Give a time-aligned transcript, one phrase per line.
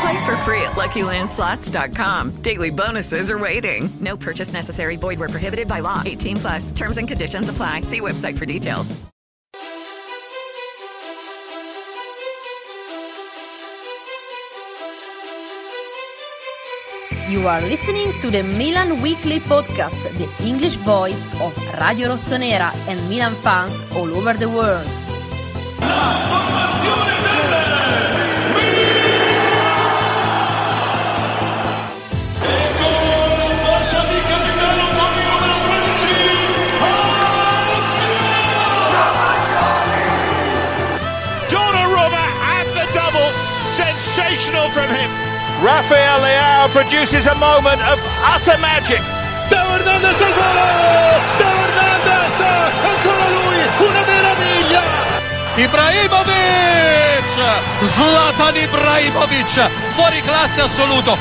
[0.00, 2.42] Play for free at LuckyLandSlots.com.
[2.42, 3.88] Daily bonuses are waiting.
[4.00, 4.96] No purchase necessary.
[4.96, 6.02] Void where prohibited by law.
[6.04, 6.70] 18 plus.
[6.70, 7.82] Terms and conditions apply.
[7.82, 8.94] See website for details.
[17.28, 22.98] You are listening to the Milan Weekly Podcast, the English voice of Radio Rossonera and
[23.10, 24.88] Milan fans all over the world.
[44.88, 45.12] From him.
[45.60, 49.02] Rafael Leao produces a moment of utter magic.
[49.50, 50.58] Theo Hernandez al gol!
[51.36, 52.40] Theo Hernandez!
[52.88, 53.60] Ancora lui!
[53.84, 54.82] Una meraviglia!
[55.60, 57.36] Ibrahimovic!
[57.84, 59.54] Zlatan Ibrahimovic!
[59.94, 61.18] Fuori classe assoluto!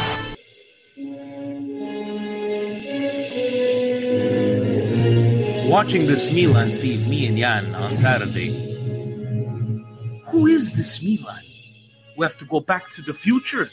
[5.67, 8.49] Watching this Milan, Steve, me and Jan on Saturday.
[10.31, 11.46] Who is this Milan?
[12.17, 13.69] We have to go back to the future,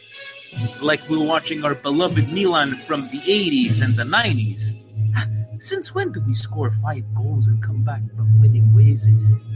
[0.83, 4.77] like we're watching our beloved Milan from the 80s and the 90s.
[5.63, 9.09] Since when do we score five goals and come back from winning ways?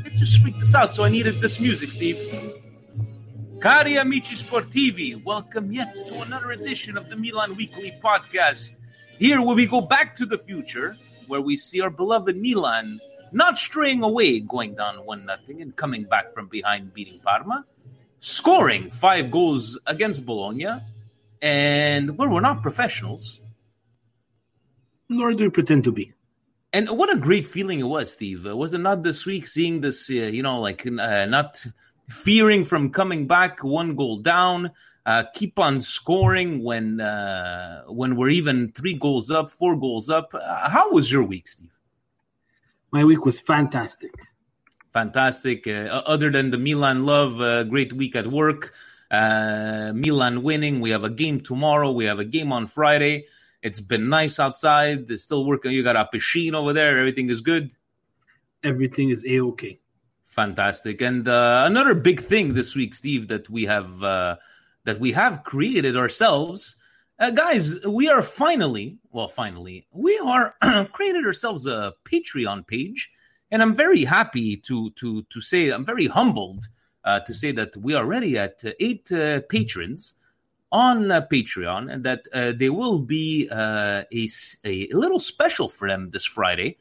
[0.06, 2.16] It just freaked us out, so I needed this music, Steve.
[3.60, 8.78] Cari amici sportivi, welcome yet to another edition of the Milan Weekly Podcast.
[9.18, 10.96] Here, where we go back to the future,
[11.26, 12.98] where we see our beloved Milan
[13.32, 17.66] not straying away, going down one nothing and coming back from behind, beating Parma,
[18.20, 20.80] scoring five goals against Bologna,
[21.40, 23.40] and well, we're not professionals.
[25.08, 26.12] Nor do we pretend to be.
[26.72, 28.46] And what a great feeling it was, Steve.
[28.46, 31.64] Uh, was it not this week seeing this, uh, you know, like uh, not
[32.10, 34.70] fearing from coming back one goal down,
[35.06, 40.34] uh, keep on scoring when uh, when we're even three goals up, four goals up.
[40.34, 41.70] Uh, how was your week, Steve?
[42.90, 44.12] My week was fantastic.
[44.98, 45.68] Fantastic.
[45.68, 48.74] Uh, other than the Milan love, uh, great week at work.
[49.12, 50.80] Uh, Milan winning.
[50.80, 51.92] We have a game tomorrow.
[51.92, 53.26] We have a game on Friday.
[53.62, 55.08] It's been nice outside.
[55.08, 55.70] It's still working.
[55.70, 56.98] You got a piscine over there.
[56.98, 57.76] Everything is good.
[58.64, 59.78] Everything is a okay.
[60.26, 61.00] Fantastic.
[61.00, 64.34] And uh, another big thing this week, Steve, that we have uh,
[64.82, 66.74] that we have created ourselves,
[67.20, 67.86] uh, guys.
[67.86, 70.56] We are finally, well, finally, we are
[70.90, 73.12] created ourselves a Patreon page,
[73.50, 76.68] and I'm very happy to to to say I'm very humbled
[77.04, 80.14] uh, to say that we are already at uh, eight uh, patrons
[80.70, 84.28] on uh, Patreon, and that uh, there will be uh, a,
[84.64, 86.76] a little special for them this Friday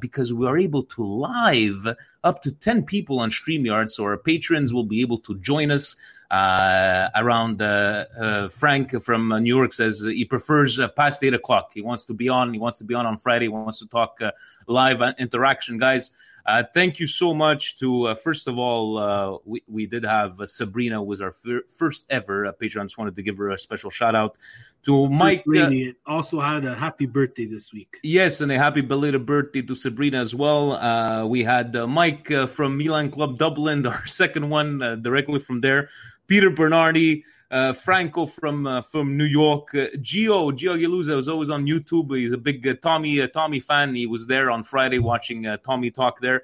[0.00, 1.86] because we are able to live
[2.24, 3.90] up to 10 people on StreamYard.
[3.90, 5.96] So our patrons will be able to join us
[6.30, 7.62] uh, around.
[7.62, 11.72] Uh, uh, Frank from New York says he prefers uh, past 8 o'clock.
[11.74, 12.52] He wants to be on.
[12.52, 13.46] He wants to be on on Friday.
[13.46, 14.32] He wants to talk uh,
[14.66, 15.78] live interaction.
[15.78, 16.10] Guys,
[16.48, 20.40] uh, thank you so much to uh, first of all, uh, we we did have
[20.40, 22.84] uh, Sabrina was our fir- first ever uh, Patreon.
[22.84, 24.38] Just wanted to give her a special shout out
[24.84, 25.44] to Mike.
[25.54, 25.70] Uh,
[26.06, 27.98] also had a happy birthday this week.
[28.02, 30.72] Yes, and a happy belated birthday to Sabrina as well.
[30.72, 35.40] Uh, we had uh, Mike uh, from Milan Club Dublin, our second one uh, directly
[35.40, 35.90] from there.
[36.28, 41.48] Peter Bernardi, uh, Franco from uh, from New York, uh, Gio Gio Galuza was always
[41.48, 42.14] on YouTube.
[42.14, 43.94] He's a big uh, Tommy uh, Tommy fan.
[43.94, 46.42] He was there on Friday watching uh, Tommy talk there.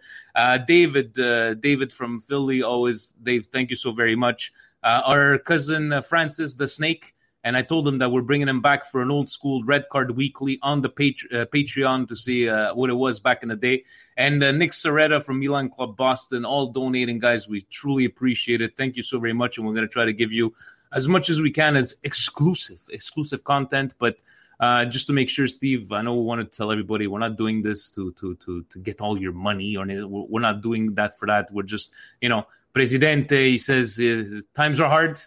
[0.66, 3.46] David David from Philly, always Dave.
[3.46, 4.52] Thank you so very much.
[4.82, 7.13] Our cousin Francis the Snake.
[7.44, 10.16] And I told them that we're bringing them back for an old school Red Card
[10.16, 13.56] Weekly on the Pat- uh, Patreon to see uh, what it was back in the
[13.56, 13.84] day.
[14.16, 17.46] And uh, Nick Soretta from Milan Club Boston, all donating, guys.
[17.46, 18.76] We truly appreciate it.
[18.76, 19.58] Thank you so very much.
[19.58, 20.54] And we're going to try to give you
[20.92, 23.94] as much as we can as exclusive, exclusive content.
[23.98, 24.16] But
[24.60, 27.36] Uh, just to make sure, Steve, I know we want to tell everybody we're not
[27.36, 29.84] doing this to to to to get all your money, or.
[29.84, 31.50] We're we're not doing that for that.
[31.50, 31.92] We're just,
[32.22, 33.50] you know, Presidente.
[33.50, 35.18] He says uh, times are hard.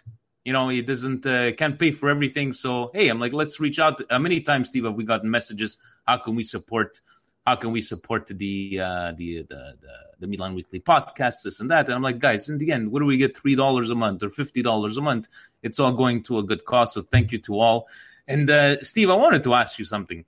[0.48, 2.54] You know, he doesn't uh, can't pay for everything.
[2.54, 4.00] So hey, I'm like, let's reach out.
[4.08, 5.76] How many times, Steve, have we gotten messages?
[6.06, 7.02] How can we support?
[7.46, 11.70] How can we support the uh, the, the the the Milan Weekly podcast, this and
[11.70, 11.84] that?
[11.84, 13.36] And I'm like, guys, in the end, what do we get?
[13.36, 15.28] Three dollars a month or fifty dollars a month?
[15.62, 16.94] It's all going to a good cause.
[16.94, 17.86] So thank you to all.
[18.26, 20.24] And uh, Steve, I wanted to ask you something.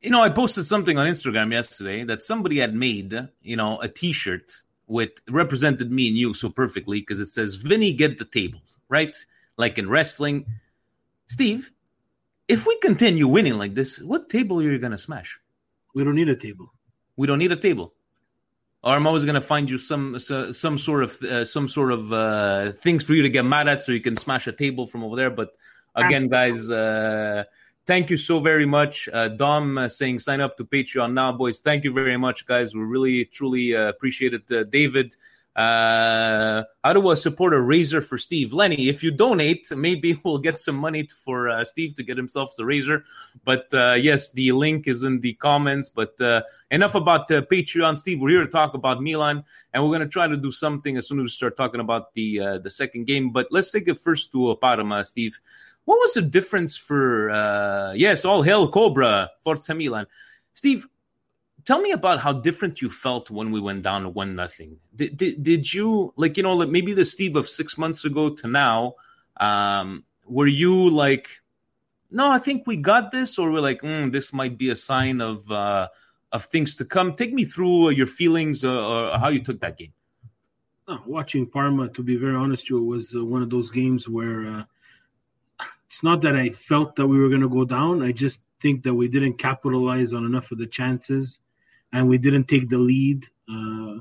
[0.00, 3.88] You know, I posted something on Instagram yesterday that somebody had made, you know, a
[3.88, 4.52] T-shirt
[4.88, 9.14] with represented me and you so perfectly because it says Vinny get the tables, right?
[9.56, 10.46] Like in wrestling.
[11.28, 11.70] Steve,
[12.48, 15.38] if we continue winning like this, what table are you going to smash?
[15.94, 16.72] We don't need a table.
[17.16, 17.92] We don't need a table.
[18.82, 21.92] Or I'm always going to find you some so- some sort of uh, some sort
[21.92, 24.86] of uh, things for you to get mad at, so you can smash a table
[24.86, 25.30] from over there.
[25.30, 25.50] But
[25.96, 27.44] again, guys, uh,
[27.88, 29.08] thank you so very much.
[29.10, 31.60] Uh, Dom uh, saying sign up to Patreon now, boys.
[31.60, 32.74] Thank you very much, guys.
[32.74, 34.52] We really truly uh, appreciate it.
[34.52, 35.16] Uh, David,
[35.56, 38.52] uh, how do I support a razor for Steve?
[38.52, 42.54] Lenny, if you donate, maybe we'll get some money for uh, Steve to get himself
[42.56, 43.04] the razor.
[43.44, 45.88] But uh, yes, the link is in the comments.
[45.88, 48.20] But uh, enough about uh, Patreon, Steve.
[48.20, 51.08] We're here to talk about Milan, and we're going to try to do something as
[51.08, 53.30] soon as we start talking about the uh, the second game.
[53.30, 55.40] But let's take it first to uh, Parma, Steve.
[55.88, 57.30] What was the difference for?
[57.30, 60.06] Uh, yes, all hail Cobra, Forza Milan,
[60.52, 60.86] Steve
[61.64, 64.76] tell me about how different you felt when we went down one nothing.
[64.94, 68.28] Did, did, did you like you know like maybe the Steve of six months ago
[68.34, 68.96] to now?
[69.40, 71.40] Um, were you like,
[72.10, 75.22] no, I think we got this, or we're like, mm, this might be a sign
[75.22, 75.88] of uh,
[76.32, 77.16] of things to come?
[77.16, 79.94] Take me through your feelings uh, or how you took that game.
[81.06, 84.64] Watching Parma, to be very honest, you, was uh, one of those games where uh,
[85.88, 88.02] it's not that I felt that we were going to go down.
[88.02, 91.38] I just think that we didn't capitalize on enough of the chances
[91.92, 93.26] and we didn't take the lead.
[93.50, 94.00] Uh,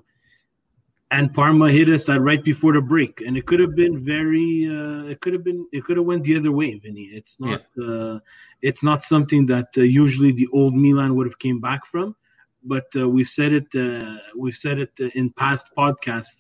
[1.09, 4.67] and Parma hit us at right before the break, and it could have been very.
[4.69, 5.65] Uh, it could have been.
[5.71, 7.09] It could have went the other way, Vinny.
[7.13, 7.61] It's not.
[7.81, 8.19] Uh,
[8.61, 12.13] it's not something that uh, usually the old Milan would have came back from.
[12.61, 13.73] But uh, we've said it.
[13.73, 16.39] Uh, we've said it in past podcasts.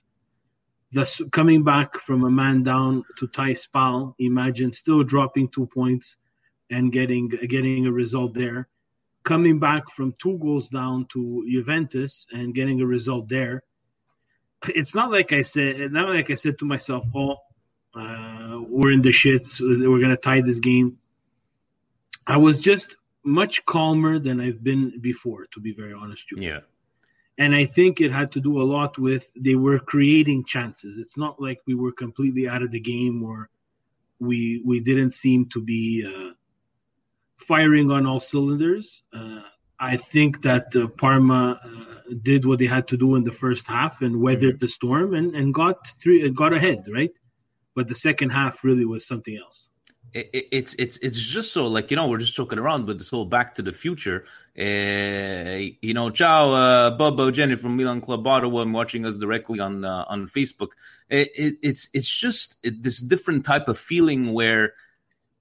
[0.91, 6.15] Thus, coming back from a man down to tie Spal, imagine still dropping two points
[6.69, 8.67] and getting getting a result there
[9.27, 13.61] coming back from two goals down to Juventus and getting a result there.
[14.69, 17.35] It's not like I said, not like I said to myself, "Oh,
[17.93, 19.59] uh, we're in the shits.
[19.59, 20.97] We're gonna tie this game."
[22.25, 26.25] I was just much calmer than I've been before, to be very honest.
[26.31, 26.49] With you.
[26.51, 26.61] Yeah.
[27.37, 30.97] And I think it had to do a lot with they were creating chances.
[30.97, 33.49] It's not like we were completely out of the game or
[34.19, 36.31] we we didn't seem to be uh,
[37.37, 39.03] firing on all cylinders.
[39.13, 39.41] Uh,
[39.79, 43.67] I think that uh, Parma uh, did what they had to do in the first
[43.67, 44.65] half and weathered Mm-hmm.
[44.65, 47.11] the storm and, and got three, got ahead, right?
[47.75, 49.69] But the second half really was something else.
[50.13, 52.97] It, it, it's it's it's just so like you know we're just joking around with
[52.97, 54.25] this whole Back to the Future.
[54.57, 58.61] Uh, you know, ciao, uh, Bobo Jenny from Milan Club Ottawa.
[58.61, 60.69] I'm watching us directly on uh, on Facebook.
[61.09, 64.73] It, it, it's it's just this different type of feeling where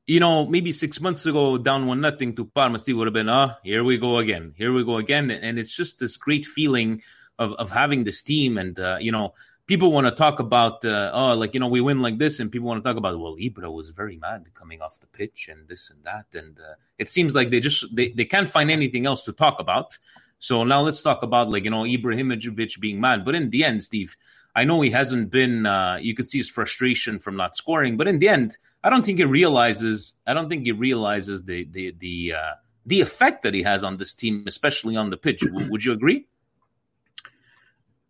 [0.07, 3.29] you know, maybe six months ago, down one nothing to Parma, Steve would have been,
[3.29, 6.45] ah, oh, here we go again, here we go again, and it's just this great
[6.45, 7.03] feeling
[7.39, 9.35] of of having this team, and uh, you know,
[9.67, 12.51] people want to talk about, uh, oh, like you know, we win like this, and
[12.51, 15.69] people want to talk about, well, Ibra was very mad coming off the pitch, and
[15.69, 19.07] this and that, and uh, it seems like they just they they can't find anything
[19.07, 19.99] else to talk about.
[20.39, 23.83] So now let's talk about like you know Ibrahimovic being mad, but in the end,
[23.83, 24.17] Steve.
[24.55, 25.67] I know he hasn't been.
[25.67, 29.05] Uh, you could see his frustration from not scoring, but in the end, I don't
[29.05, 30.15] think he realizes.
[30.27, 32.53] I don't think he realizes the the the uh,
[32.87, 35.43] the effect that he has on this team, especially on the pitch.
[35.45, 36.25] Would you agree?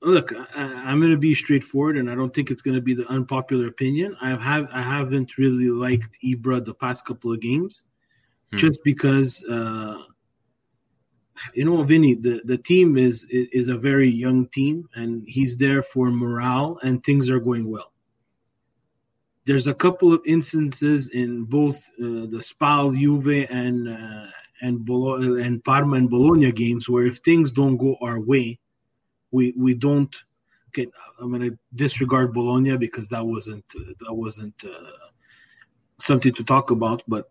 [0.07, 2.95] Look, I, I'm going to be straightforward, and I don't think it's going to be
[2.95, 4.17] the unpopular opinion.
[4.21, 7.83] I have I haven't really liked Ibra the past couple of games,
[8.53, 8.59] Hmm.
[8.59, 9.99] just because uh,
[11.55, 15.83] you know, Vinny, the, the team is is a very young team, and he's there
[15.83, 17.93] for morale, and things are going well.
[19.45, 24.27] There's a couple of instances in both uh, the Spal, Juve, and uh,
[24.63, 28.59] and Bolo- and Parma and Bologna games where if things don't go our way,
[29.37, 30.15] we we don't
[30.75, 30.89] get.
[31.21, 34.93] I'm going to disregard Bologna because that wasn't uh, that wasn't uh,
[36.01, 37.31] something to talk about, but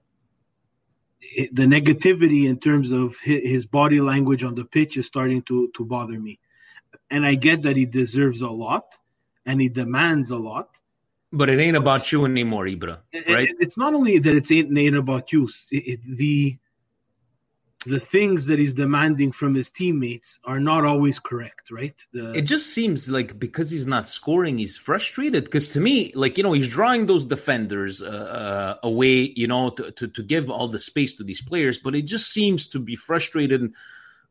[1.21, 5.41] it, the negativity in terms of his, his body language on the pitch is starting
[5.43, 6.39] to to bother me.
[7.12, 8.85] And I get that he deserves a lot
[9.45, 10.69] and he demands a lot.
[11.31, 13.00] But it ain't about you anymore, Ibra.
[13.13, 13.50] Right?
[13.50, 15.50] It- it's not only that it's ain't, ain't about you.
[15.71, 16.57] It, it, the
[17.85, 21.95] the things that he's demanding from his teammates are not always correct, right?
[22.13, 25.45] The, It just seems like because he's not scoring, he's frustrated.
[25.45, 29.69] Because to me, like you know, he's drawing those defenders uh, uh, away, you know,
[29.71, 31.79] to, to to give all the space to these players.
[31.79, 33.73] But it just seems to be frustrated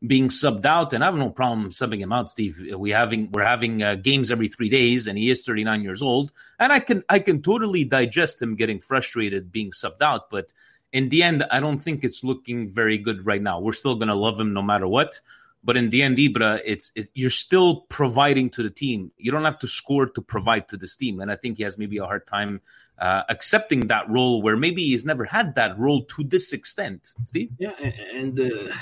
[0.07, 0.93] being subbed out.
[0.93, 2.61] And I have no problem subbing him out, Steve.
[2.77, 6.03] We having we're having uh, games every three days, and he is thirty nine years
[6.03, 10.53] old, and I can I can totally digest him getting frustrated being subbed out, but.
[10.95, 13.59] In the end, I don't think it's looking very good right now.
[13.59, 15.21] We're still going to love him no matter what.
[15.65, 19.11] But in the end, Ibra, it's it, you're still providing to the team.
[19.17, 21.79] You don't have to score to provide to this team, and I think he has
[21.79, 22.61] maybe a hard time
[22.99, 27.15] uh, accepting that role where maybe he's never had that role to this extent.
[27.27, 27.73] Steve, yeah,
[28.15, 28.73] and uh,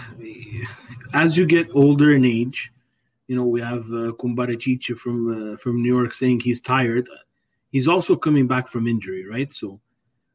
[1.14, 2.72] as you get older in age,
[3.28, 7.08] you know we have uh, Kumbarachicha from uh, from New York saying he's tired.
[7.70, 9.54] He's also coming back from injury, right?
[9.54, 9.80] So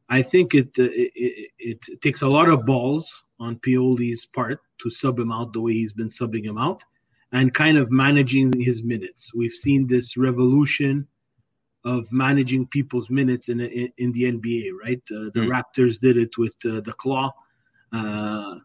[0.08, 1.12] I think it uh, it,
[1.58, 5.60] it, it takes a lot of balls on Pioli's part to sub him out the
[5.60, 6.82] way he's been subbing him out,
[7.32, 9.32] and kind of managing his minutes.
[9.34, 11.06] We've seen this revolution
[11.84, 15.02] of managing people's minutes in in, in the NBA, right?
[15.10, 15.50] Uh, the Mm.
[15.54, 17.32] Raptors did it with uh, the Claw.
[17.92, 18.56] Uh,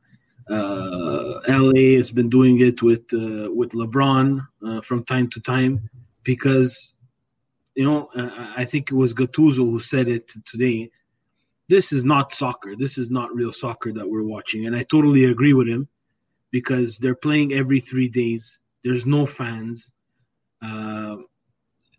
[0.49, 5.89] uh, LA has been doing it with uh, with LeBron uh, from time to time
[6.23, 6.93] because
[7.75, 10.89] you know uh, I think it was Gattuso who said it today.
[11.69, 12.75] This is not soccer.
[12.75, 15.87] This is not real soccer that we're watching, and I totally agree with him
[16.51, 18.59] because they're playing every three days.
[18.83, 19.89] There's no fans.
[20.61, 21.17] Uh,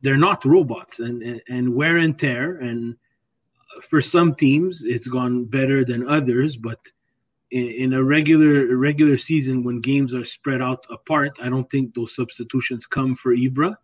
[0.03, 2.57] they're not robots, and, and and wear and tear.
[2.57, 2.97] And
[3.83, 6.79] for some teams, it's gone better than others, but
[7.51, 11.95] in, in a regular regular season when games are spread out apart, I don't think
[11.95, 13.77] those substitutions come for Ibra,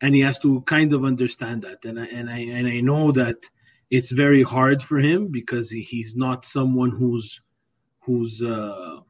[0.00, 1.84] and he has to kind of understand that.
[1.84, 3.36] And I and I and I know that
[3.90, 7.40] it's very hard for him because he, he's not someone who's
[8.00, 9.00] who's uh,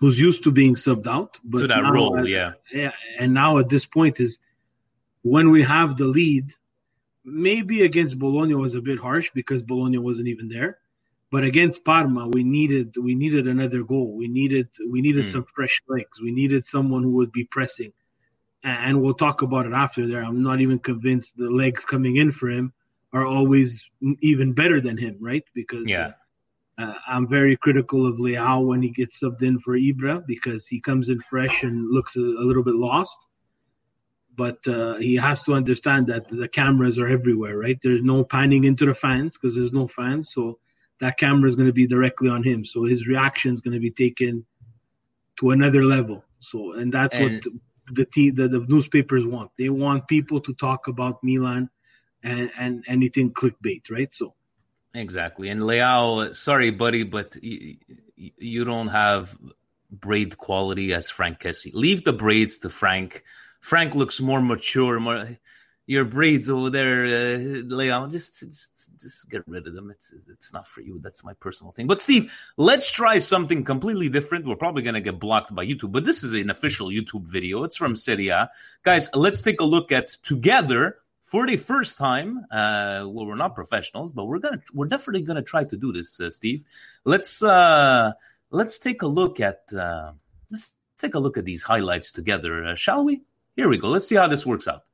[0.00, 1.38] who's used to being subbed out.
[1.44, 2.52] But to that role, uh, yeah.
[2.72, 4.38] yeah, and now at this point is
[5.22, 6.52] when we have the lead.
[7.26, 10.76] Maybe against Bologna was a bit harsh because Bologna wasn't even there,
[11.32, 14.14] but against Parma we needed we needed another goal.
[14.14, 15.30] We needed we needed Hmm.
[15.30, 16.20] some fresh legs.
[16.20, 17.94] We needed someone who would be pressing,
[18.62, 20.22] and we'll talk about it after there.
[20.22, 22.74] I'm not even convinced the legs coming in for him
[23.14, 23.82] are always
[24.20, 25.44] even better than him, right?
[25.54, 26.12] Because Yeah.
[26.78, 30.80] uh, I'm very critical of Leao when he gets subbed in for Ibra because he
[30.80, 33.16] comes in fresh and looks a, a little bit lost.
[34.36, 37.78] But uh, he has to understand that the cameras are everywhere, right?
[37.80, 40.58] There's no panning into the fans because there's no fans, so
[41.00, 42.64] that camera is going to be directly on him.
[42.64, 44.44] So his reaction is going to be taken
[45.38, 46.24] to another level.
[46.40, 47.52] So, and that's And- what
[47.92, 49.50] the, te- the the newspapers want.
[49.56, 51.68] They want people to talk about Milan
[52.24, 54.12] and and anything clickbait, right?
[54.12, 54.34] So.
[54.94, 55.48] Exactly.
[55.48, 57.76] And Leao, sorry, buddy, but you,
[58.16, 59.36] you don't have
[59.90, 61.74] braid quality as Franck Kessié.
[61.74, 63.24] Leave the braids to Frank.
[63.60, 65.00] Frank looks more mature.
[65.00, 65.26] More
[65.86, 68.10] your braids over there, uh, Leao.
[68.10, 69.90] Just, just, just get rid of them.
[69.90, 70.98] It's, it's not for you.
[71.00, 71.86] That's my personal thing.
[71.86, 74.46] But Steve, let's try something completely different.
[74.46, 77.64] We're probably gonna get blocked by YouTube, but this is an official YouTube video.
[77.64, 78.50] It's from Serie A.
[78.82, 79.10] guys.
[79.12, 82.44] Let's take a look at together for the first time.
[82.50, 86.20] Uh, well, we're not professionals, but we're gonna we're definitely gonna try to do this,
[86.20, 86.64] uh, Steve.
[87.04, 88.12] Let's uh,
[88.50, 90.12] let's take a look at uh,
[90.50, 93.22] let's take a look at these highlights together, uh, shall we?
[93.56, 93.88] Here we go.
[93.88, 94.84] Let's see how this works out.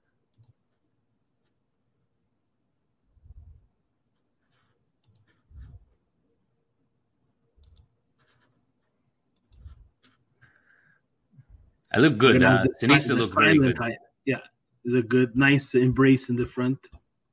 [11.93, 12.35] I look good.
[12.35, 13.81] You know, Uh, the Tanisa looked very good.
[13.81, 14.39] eye- yeah,
[14.85, 16.79] the good, nice embrace in the front.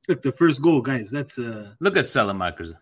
[0.08, 1.10] Look, the first goal, guys.
[1.10, 2.74] That's uh, Look at Saelemaekers.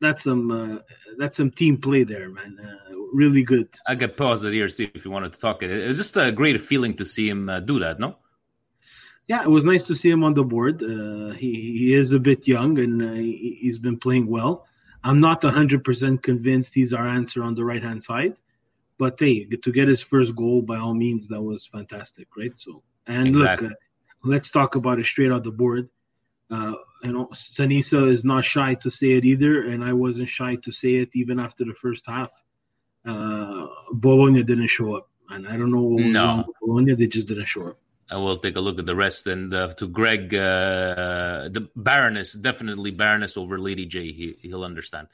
[0.00, 0.78] that's some uh,
[1.18, 2.58] that's some team play there, man.
[2.62, 3.68] Uh, really good.
[3.86, 5.62] I could pause it here, see if you wanted to talk.
[5.62, 8.16] It it was just a great feeling to see him uh, do that, no?
[9.28, 10.82] Yeah, it was nice to see him on the board.
[10.82, 14.66] Uh, he he is a bit young and uh, he, he's been playing well.
[15.02, 18.36] I'm not 100% convinced he's our answer on the right hand side,
[18.98, 22.52] but hey, to get his first goal by all means, that was fantastic, right?
[22.56, 23.68] So, and Exactly.
[23.68, 23.80] look, uh,
[24.24, 25.88] let's talk about it straight out the board.
[26.50, 30.56] Uh, you know, Sinisa is not shy to say it either, and I wasn't shy
[30.56, 32.30] to say it even after the first half.
[33.06, 36.44] Uh, Bologna didn't show up, and I don't know what No.
[36.60, 37.78] Bologna; they just didn't show up.
[38.10, 39.28] I will take a look at the rest.
[39.28, 44.12] And uh, to Greg, uh, the Baroness, definitely Baroness over Lady J.
[44.12, 45.06] He, he'll understand.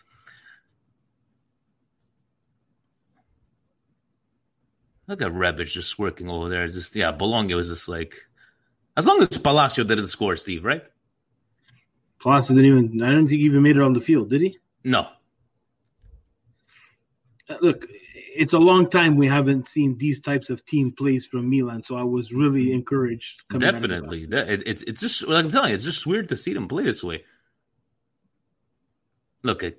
[5.06, 6.64] Look at Rebic just working over there.
[6.64, 8.16] It's just yeah, Bologna was just like,
[8.96, 10.84] as long as Palacio didn't score, Steve, right?
[12.18, 13.02] Palacio didn't even.
[13.02, 14.58] I don't think he even made it on the field, did he?
[14.84, 15.06] No.
[17.48, 21.48] Uh, Look, it's a long time we haven't seen these types of team plays from
[21.48, 23.42] Milan, so I was really encouraged.
[23.50, 23.88] coming out of that.
[23.88, 24.26] Definitely.
[24.26, 26.84] That, it's it's just like I'm telling you, it's just weird to see them play
[26.84, 27.24] this way.
[29.42, 29.74] Look at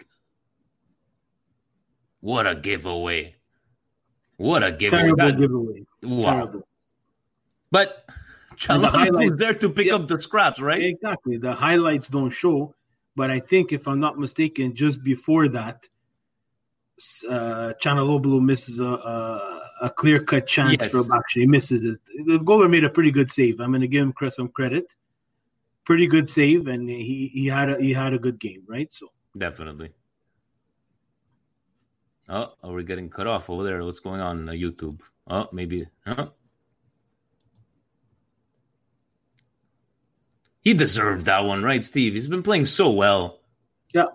[2.22, 3.36] what a giveaway.
[4.38, 5.02] What a giveaway.
[5.02, 5.86] Terrible That- giveaway.
[6.04, 6.32] Wow.
[6.34, 6.68] Terrible.
[7.72, 8.06] But
[8.70, 10.82] And the Chalon highlights- was there to pick up the scraps, right?
[10.84, 11.38] Exactly.
[11.38, 12.74] The highlights don't show,
[13.16, 15.88] but I think if I'm not mistaken, just before that,
[17.30, 20.94] uh, Calhanoglu misses a, a, a clear cut chance Yes.
[20.94, 21.42] Bakshi.
[21.42, 22.00] He misses it.
[22.26, 23.60] The goalie made a pretty good save.
[23.60, 24.96] I'm going to give him some credit.
[25.86, 28.90] Pretty good save, and he, he had a he had a good game, right?
[28.92, 29.92] So Definitely.
[32.28, 33.82] Oh, are we getting cut off over there?
[33.86, 35.00] What's going on uh, YouTube?
[35.30, 35.88] Oh, maybe.
[36.06, 36.28] Huh?
[40.68, 42.12] He deserved that one, right, Steve?
[42.12, 43.40] He's been playing so well.
[43.94, 44.08] yeah,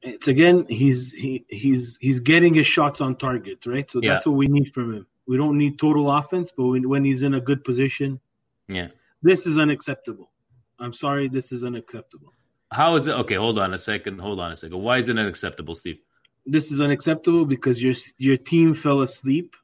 [0.00, 3.90] it's again he's he he's he's getting his shots on target, right?
[3.90, 4.14] So Yeah.
[4.14, 5.06] that's what we need from him.
[5.26, 8.20] We don't need total offense, but when, when he's in a good position,
[8.68, 8.88] Yeah.
[9.20, 10.30] this is unacceptable.
[10.78, 12.32] I'm sorry, this is unacceptable.
[12.72, 13.12] How is it?
[13.12, 14.20] Okay, hold on a second.
[14.20, 14.78] Hold on a second.
[14.78, 15.98] Why is it unacceptable, Steve?
[16.46, 19.56] This is unacceptable because your your team fell asleep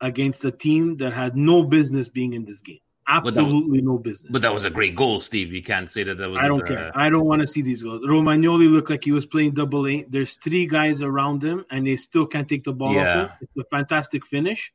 [0.00, 2.80] against a team that had no business being in this game.
[3.08, 4.30] That was- Absolutely no business.
[4.30, 5.52] But that was a great goal, Steve.
[5.52, 6.40] You can't say that that was.
[6.40, 6.90] I don't care.
[6.94, 8.02] I don't want to see these goals.
[8.02, 10.04] Romagnoli looked like he was playing double A.
[10.08, 13.22] There's three guys around him, and they still can't take the ball Yeah.
[13.24, 13.38] off him.
[13.42, 14.72] It's a fantastic finish,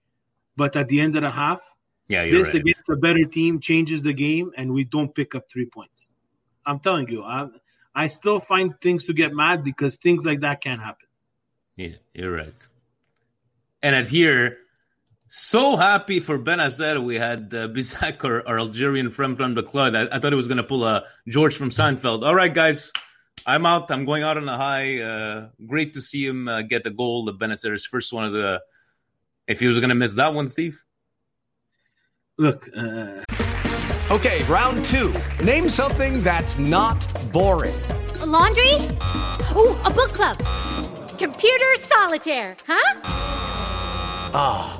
[0.55, 1.62] but at the end of the half,
[2.10, 2.62] Yeah, you're this right.
[2.62, 6.10] against a better team changes the game, and we don't pick up three points.
[6.65, 7.48] I'm telling you, I
[7.96, 11.07] I still find things to get mad because things like that can't happen.
[11.77, 12.67] Yeah, you're right.
[13.81, 14.57] And at here,
[15.29, 17.03] so happy for Bennacer.
[17.03, 19.96] We had uh, Bizak, our, our Algerian friend from the club.
[19.96, 22.25] I, I thought he was going to pull a George from Seinfeld.
[22.25, 22.91] All right, guys,
[23.46, 23.91] I'm out.
[23.91, 25.01] I'm going out on a high.
[25.01, 27.25] Uh, great to see him uh, get the goal.
[27.25, 28.62] The Bennacer's first one of the.
[29.48, 30.84] If he was going to miss that one, Steve.
[32.38, 33.24] Look, uh,
[34.10, 35.13] Okay, round two.
[35.43, 37.75] Name something that's not boring.
[38.21, 38.75] A laundry?
[39.54, 40.38] Ooh, a book club.
[41.17, 43.01] Computer solitaire, huh?
[44.34, 44.80] Ah,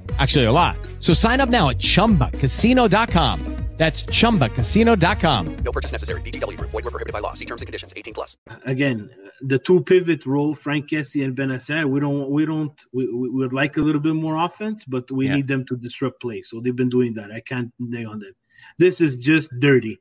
[0.19, 0.75] Actually, a lot.
[0.99, 3.57] So sign up now at chumbacasino.com.
[3.77, 5.55] That's chumbacasino.com.
[5.65, 6.21] No purchase necessary.
[6.21, 6.69] VGW Group.
[6.69, 7.33] Void were prohibited by law.
[7.33, 7.91] See terms and conditions.
[7.97, 8.37] 18 plus.
[8.65, 9.09] again,
[9.41, 13.53] the two pivot role, Franck Kessié and Bennacer, we don't, we don't, we, we would
[13.53, 15.37] like a little bit more offense, but we Yeah.
[15.37, 16.43] need them to disrupt play.
[16.43, 17.31] So they've been doing that.
[17.31, 18.33] I can't nag on them.
[18.77, 19.99] This is just dirty.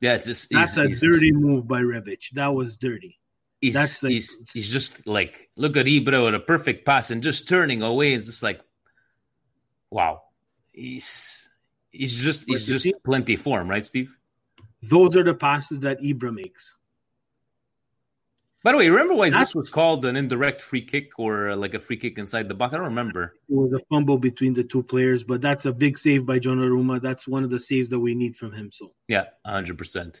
[0.00, 0.50] Yeah, it's just.
[0.50, 2.30] That's he's- a he's- dirty move by Rebic.
[2.32, 3.20] That was dirty.
[3.60, 7.22] He's, That's like- he's, he's just like, look at Ibra with a perfect pass and
[7.22, 8.14] just turning away.
[8.14, 8.60] It's just like,
[9.90, 10.22] wow.
[10.72, 11.48] He's
[11.90, 14.14] he's just he's just see- plenty form, right, Steve?
[14.82, 16.74] Those are the passes that Ibra makes.
[18.62, 21.56] By the way, remember why That's- this was called an indirect free kick or uh,
[21.56, 22.74] like a free kick inside the box?
[22.74, 23.34] I don't remember.
[23.48, 27.00] It was a fumble between the two players, but that's a big save by Donnarumma.
[27.00, 28.70] That's one of the saves that we need from him.
[28.70, 30.20] So Yeah, hundred percent.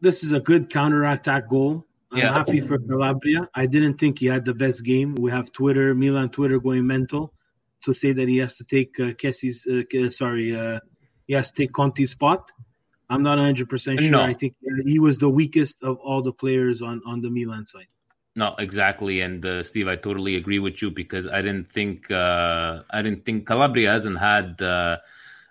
[0.00, 1.85] this is a good counterattack goal.
[2.12, 2.32] I'm Yeah.
[2.32, 3.48] happy for Calabria.
[3.54, 5.14] I didn't think he had the best game.
[5.16, 7.32] We have Twitter, Milan Twitter going mental
[7.84, 10.80] to say that he has to take uh, uh, sorry, uh,
[11.26, 12.50] he has to take Conti's spot.
[13.08, 14.10] I'm not 100% sure.
[14.10, 14.20] No.
[14.22, 17.66] I think uh, he was the weakest of all the players on, on the Milan
[17.66, 17.86] side.
[18.34, 19.20] No, exactly.
[19.20, 23.24] And uh, Steve, I totally agree with you because I didn't think uh, I didn't
[23.24, 24.98] think Calabria hasn't had uh,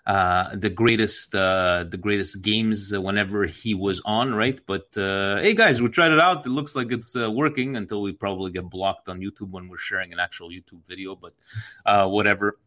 [0.06, 4.60] uh, the greatest uh, the greatest games whenever he was on, right?
[4.64, 6.46] But uh, hey, guys, we tried it out.
[6.46, 9.78] It looks like it's uh, working until we probably get blocked on YouTube when we're
[9.78, 11.16] sharing an actual YouTube video.
[11.16, 11.34] But
[11.84, 12.58] uh, whatever.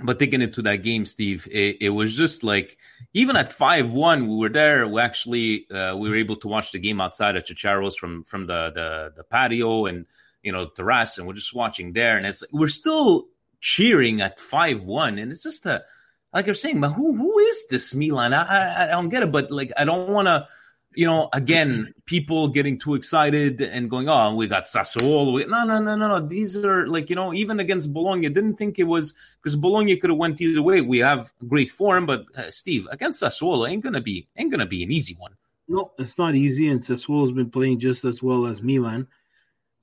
[0.00, 2.78] But taking it to that game, Steve, it, it was just like
[3.14, 4.88] even at five one, we were there.
[4.88, 8.46] We actually uh, we were able to watch the game outside at Chicharo's from from
[8.46, 10.06] the the the patio and
[10.42, 12.16] you know terrace, and we're just watching there.
[12.16, 13.26] And it's like, we're still
[13.60, 15.84] cheering at five one, and it's just a
[16.32, 18.32] like you're saying, but who who is this Milan?
[18.32, 20.46] I I, I don't get it, but like I don't want to
[20.94, 25.80] you know, again, people getting too excited and going, "Oh, we got Sassuolo." No, no,
[25.80, 26.26] no, no, no.
[26.26, 30.10] These are like you know, even against Bologna, didn't think it was because Bologna could
[30.10, 30.80] have went either way.
[30.80, 34.82] We have great form, but uh, Steve against Sassuolo ain't gonna be ain't gonna be
[34.82, 35.34] an easy one.
[35.68, 39.06] No, it's not easy, and Sassuolo's been playing just as well as Milan.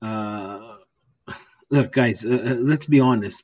[0.00, 0.76] Uh,
[1.70, 3.42] look, guys, uh, uh let's be honest.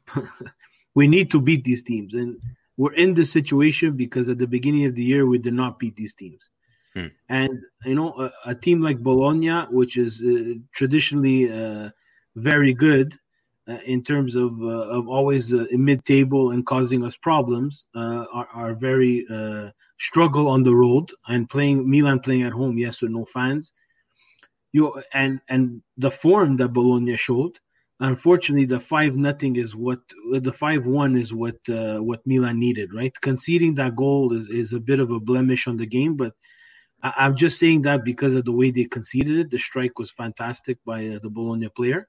[0.95, 2.41] we need to beat these teams, and
[2.77, 5.97] we're in this situation because at the beginning of the year we did not beat
[5.97, 6.49] these teams.
[6.95, 7.07] Hmm.
[7.29, 11.91] And you know, a, a, team like Bologna, which is uh, traditionally uh,
[12.35, 13.19] very good
[13.69, 18.49] uh, in terms of uh, of always uh, mid-table and causing us problems, uh, are,
[18.55, 19.27] are very
[19.99, 22.79] struggle on the road and playing Milan playing at home.
[22.79, 23.73] Yes, with no fans.
[24.73, 27.59] You and and the form that Bologna showed.
[28.01, 32.93] Unfortunately, the five nothing is what the five one is what what Milan needed.
[32.93, 36.35] Right, conceding that goal is is a bit of a blemish on the game, but
[37.03, 39.51] I, am just saying that because of the way they conceded it.
[39.51, 42.09] The strike was fantastic by uh, the Bologna player,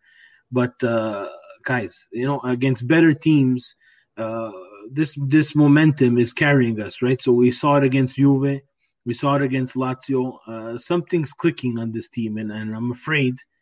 [0.52, 1.28] but uh,
[1.64, 3.76] guys, you know, against better teams,
[4.18, 4.52] uh,
[4.92, 7.22] this this momentum is carrying us, right?
[7.22, 8.62] So we saw it against Juve,
[9.06, 10.38] we saw it against Lazio.
[10.48, 13.57] Uh, something's clicking on this team, and, and I'm afraid, uh,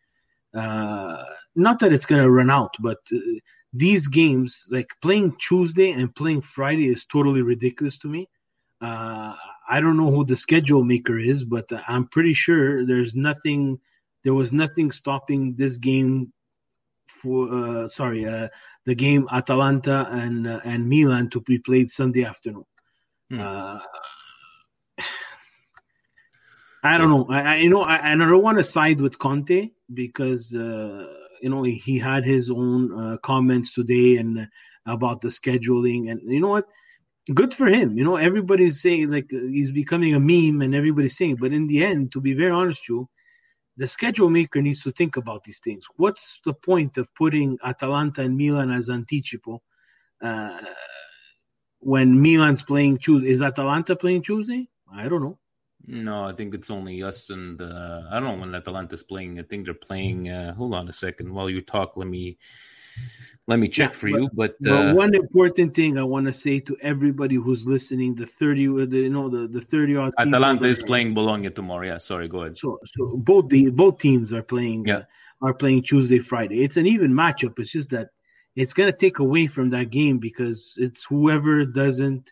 [0.55, 3.17] not that it's gonna run out, but uh,
[3.73, 8.27] these games, like playing Tuesday and playing Friday, is totally ridiculous to me.
[8.81, 9.35] Uh,
[9.67, 13.79] I don't know who the schedule maker is, but I'm pretty sure there's nothing.
[14.23, 16.31] There was nothing stopping this game
[17.07, 18.47] for uh, sorry uh,
[18.85, 22.65] the game Atalanta and uh, and Milan to be played Sunday afternoon.
[23.29, 23.77] Hmm.
[26.85, 27.25] I don't know.
[27.29, 31.07] I, I you know I, I don't want to side with Conte because uh,
[31.41, 34.47] you know he had his own uh, comments today and
[34.85, 36.65] about the scheduling and you know what
[37.33, 37.97] good for him.
[37.97, 41.37] You know, everybody's saying like he's becoming a meme, and everybody's saying.
[41.37, 43.09] But in the end, to be very honest, you,
[43.77, 45.85] the schedule maker needs to think about these things.
[45.95, 49.59] What's the point of putting Atalanta and Milan as anticipo
[50.23, 50.59] uh,
[51.79, 53.29] when Milan's playing Tuesday?
[53.29, 54.69] Is Atalanta playing Tuesday?
[54.93, 55.39] I don't know.
[55.87, 59.39] No, I think it's only us and uh, I don't know when Atalanta's playing.
[59.39, 60.29] I think they're playing.
[60.29, 61.95] Uh, hold on a second while you talk.
[61.95, 62.37] Let me
[63.47, 64.29] let me check yeah, for but, you.
[64.33, 68.67] But, uh, one important thing I want to say to everybody who's listening: the thirty,
[68.67, 70.13] uh, the, you know, the the thirty odd.
[70.17, 71.85] Atalanta is playing Bologna tomorrow.
[71.85, 72.27] Yeah, sorry.
[72.27, 72.57] Go ahead.
[72.57, 74.87] So, so both the both teams are playing.
[74.87, 74.97] Yeah.
[74.97, 75.03] Uh,
[75.41, 76.63] are playing Tuesday, Friday.
[76.63, 77.59] It's an even matchup.
[77.59, 78.09] It's just that
[78.55, 82.31] it's going to take away from that game because it's whoever doesn't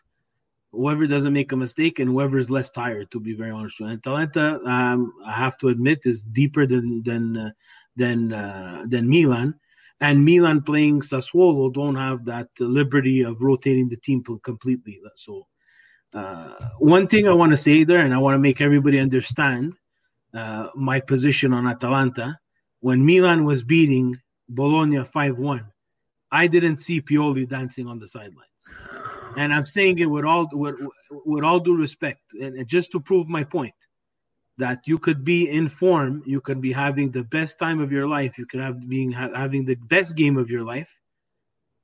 [0.74, 3.10] whoever doesn't make a mistake and whoever is less tired.
[3.12, 7.36] To be very honest, and Atalanta, um, I have to admit, is deeper than than
[7.36, 7.50] uh,
[7.96, 9.54] than uh, than Milan
[10.00, 15.00] and Milan playing Sassuolo don't have that liberty of rotating the team completely.
[15.16, 15.46] So,
[16.12, 19.74] uh, one thing I want to say there, and I want to make everybody understand
[20.32, 22.38] uh, my position on Atalanta.
[22.80, 24.16] When Milan was beating
[24.48, 25.64] Bologna 5 1,
[26.30, 28.53] I didn't see Pioli dancing on the sidelines.
[29.36, 30.76] And I'm saying it with all with,
[31.10, 33.74] with all due respect, and just to prove my point
[34.58, 38.06] that you could be in form, you could be having the best time of your
[38.06, 40.92] life, you could have being ha- having the best game of your life.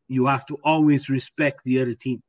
[0.09, 2.23] You have to always respect the other team,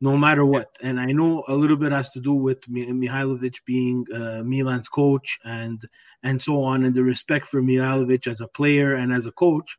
[0.00, 0.68] no matter what.
[0.82, 5.38] And I know a little bit has to do with Mihajlovic being uh, Milan's coach
[5.44, 5.82] and
[6.22, 9.78] and so on, and the respect for Mihajlovic as a player and as a coach.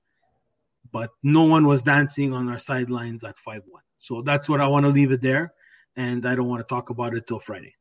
[0.91, 3.83] But no one was dancing on our sidelines at five one.
[4.01, 5.53] So that's what I want to leave it there,
[5.95, 7.75] and I don't want to talk about it till Friday.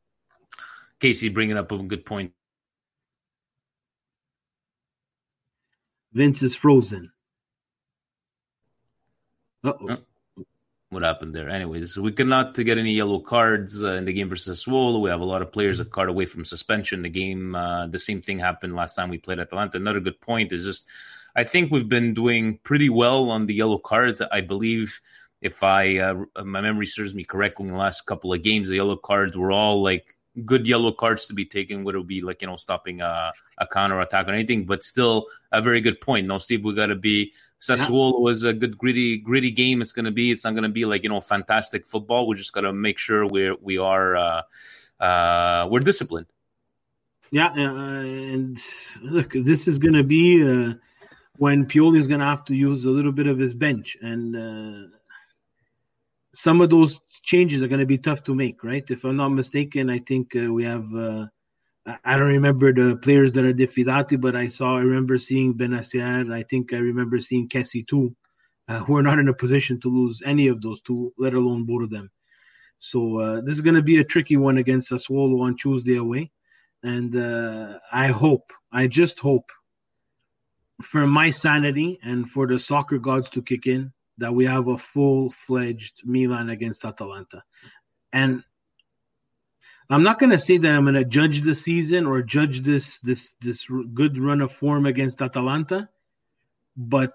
[0.99, 2.31] Casey bringing up a good point.
[6.13, 7.11] Vince is frozen.
[9.63, 9.97] Uh-oh.
[10.89, 11.49] what happened there?
[11.49, 15.01] Anyways, we cannot get any yellow cards uh, in the game versus Swolo.
[15.01, 17.01] We have a lot of players a card away from suspension.
[17.01, 19.77] The game, uh, the same thing happened last time we played Atalanta.
[19.77, 20.87] Another good point is just,
[21.35, 24.21] I think we've been doing pretty well on the yellow cards.
[24.31, 24.99] I believe
[25.41, 28.75] if I uh, my memory serves me correctly, in the last couple of games, the
[28.75, 32.41] yellow cards were all like good yellow cards to be taken would it be like
[32.41, 36.27] you know stopping a, a counter attack or anything but still a very good point.
[36.27, 38.19] No steve we got to be Sassuolo yeah.
[38.19, 39.81] was a good gritty gritty game.
[39.81, 42.27] It's going to be it's not going to be like you know fantastic football.
[42.27, 44.41] We just got to make sure we're we are uh,
[44.99, 46.27] uh, we're disciplined.
[47.29, 48.59] Yeah uh, and
[49.01, 50.73] look this is going to be uh,
[51.37, 54.35] when Pioli is going to have to use a little bit of his bench and
[54.35, 54.97] uh,
[56.33, 58.83] some of those changes are going to be tough to make, right?
[58.89, 60.85] If I'm not mistaken, I think uh, we have.
[60.95, 61.27] Uh,
[62.05, 64.77] I don't remember the players that are diffidati, but I saw.
[64.77, 66.31] I remember seeing Bennacer.
[66.31, 68.15] I think I remember seeing Kessie too,
[68.67, 71.65] uh, who are not in a position to lose any of those two, let alone
[71.65, 72.11] both of them.
[72.77, 76.31] So uh, this is going to be a tricky one against Sassuolo on Tuesday away.
[76.83, 79.51] and uh, I hope, I just hope,
[80.81, 84.77] for my sanity and for the soccer gods to kick in, that we have a
[84.77, 87.43] full fledged Milan against Atalanta.
[88.13, 88.43] And
[89.89, 92.99] I'm not going to say that I'm going to judge the season or judge this
[92.99, 95.89] this this good run of form against Atalanta,
[96.77, 97.11] but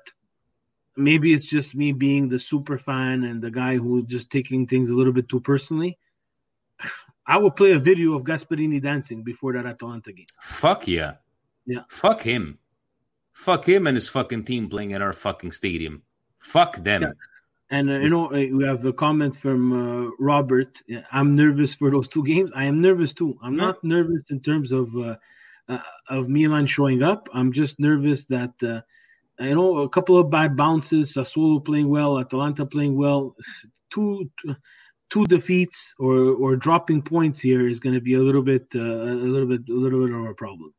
[0.97, 4.90] maybe it's just me being the super fan and the guy who just taking things
[4.90, 5.99] a little bit too personally.
[7.27, 10.27] I will play a video of Gasperini dancing before that Atalanta game.
[10.40, 11.14] Fuck yeah.
[11.66, 11.83] Yeah.
[11.88, 12.59] Fuck him.
[13.33, 16.03] Fuck him and his fucking team playing in our fucking stadium.
[16.38, 17.03] Fuck them.
[17.03, 17.12] Yeah.
[17.70, 20.81] And uh, you know, uh, we have a comment from uh, Robert.
[21.11, 22.51] I'm nervous for those two games.
[22.55, 23.37] I am nervous too.
[23.42, 25.16] I'm not nervous in terms of uh,
[25.68, 27.29] uh, of Milan showing up.
[27.35, 28.83] I'm just nervous that uh,
[29.42, 31.14] you know a couple of bad bounces.
[31.14, 33.35] Sassuolo playing well, Atalanta playing well.
[33.90, 34.31] Two
[35.11, 38.79] two defeats or or dropping points here is going to be a little bit a
[38.79, 40.72] little bit a little bit of a problem.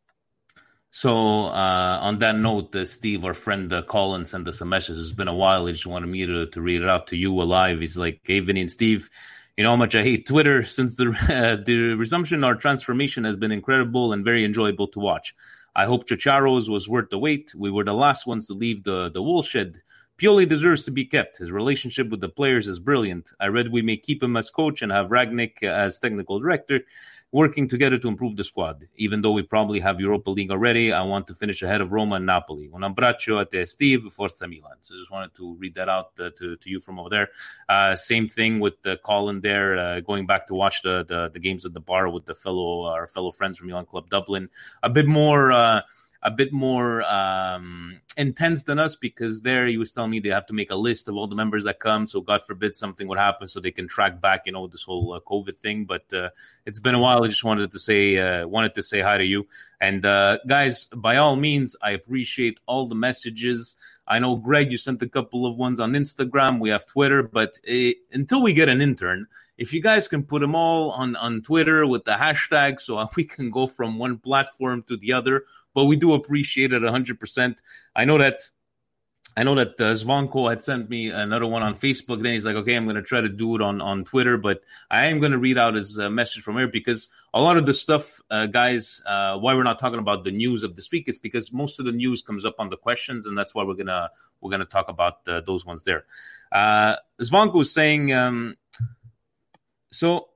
[0.90, 4.98] So, uh, on that note, uh, Steve, our friend uh, Colin sent us a message.
[4.98, 5.66] It's been a while.
[5.66, 7.80] He just wanted me to, to read it out to you alive.
[7.80, 9.10] He's like, Hey, Vinny and Steve,
[9.58, 10.64] you know how much I hate Twitter.
[10.64, 15.36] Since the, uh, the resumption or transformation has been incredible and very enjoyable to watch.
[15.76, 17.54] I hope Chicharo's was worth the wait.
[17.56, 19.82] We were the last ones to leave the, the wool shed.
[20.18, 21.38] Pioli deserves to be kept.
[21.38, 23.32] His relationship with the players is brilliant.
[23.40, 26.82] I read we may keep him as coach and have Rangnick as technical director
[27.32, 28.88] working together to improve the squad.
[28.96, 32.16] Even though we probably have Europa League already, I want to finish ahead of Roma
[32.16, 32.70] and Napoli.
[32.74, 34.10] Un abbraccio a te, Steve.
[34.12, 34.78] Forza Milan.
[34.82, 37.30] So I just wanted to read that out uh, to, to you from over there.
[37.68, 41.40] Uh, same thing with the Colin there, uh, going back to watch the, the, the
[41.40, 44.50] games at the bar with the fellow our fellow friends from Milan Club Dublin.
[44.82, 45.82] A bit more uh,
[46.24, 50.46] a bit more um, intense than us because there he was telling me they have
[50.48, 52.08] to make a list of all the members that come.
[52.08, 55.14] So God forbid something would happen, so they can track back, you know, this whole
[55.14, 55.86] uh, COVID thing.
[55.86, 56.30] But uh,
[56.66, 57.24] it's been a while.
[57.24, 59.48] I just wanted to say uh, wanted to say hi to you
[59.80, 60.86] and uh, guys.
[60.86, 63.76] By all means, I appreciate all the messages.
[64.08, 66.60] I know Greg, you sent a couple of ones on Instagram.
[66.60, 69.28] We have Twitter, but uh, until we get an intern,
[69.58, 73.24] if you guys can put them all on on Twitter with the hashtag, so we
[73.24, 75.46] can go from one platform to the other
[75.78, 77.58] but we do appreciate it 100%.
[77.96, 78.42] I know that
[79.36, 82.24] I know that uh, Zvanko had sent me another one on Facebook.
[82.24, 84.62] Then he's like, okay, I'm going to try to do it on, on Twitter, but
[84.90, 87.68] I am going to read out his uh, message from here because a lot of
[87.68, 91.04] the stuff, uh, guys, uh, why we're not talking about the news of this week,
[91.06, 93.76] it's because most of the news comes up on the questions, and that's why we're
[93.76, 94.10] gonna
[94.42, 96.06] we're gonna talk about uh, those ones there.
[96.52, 98.58] Uh, Zvanko was saying, um,
[99.92, 100.30] so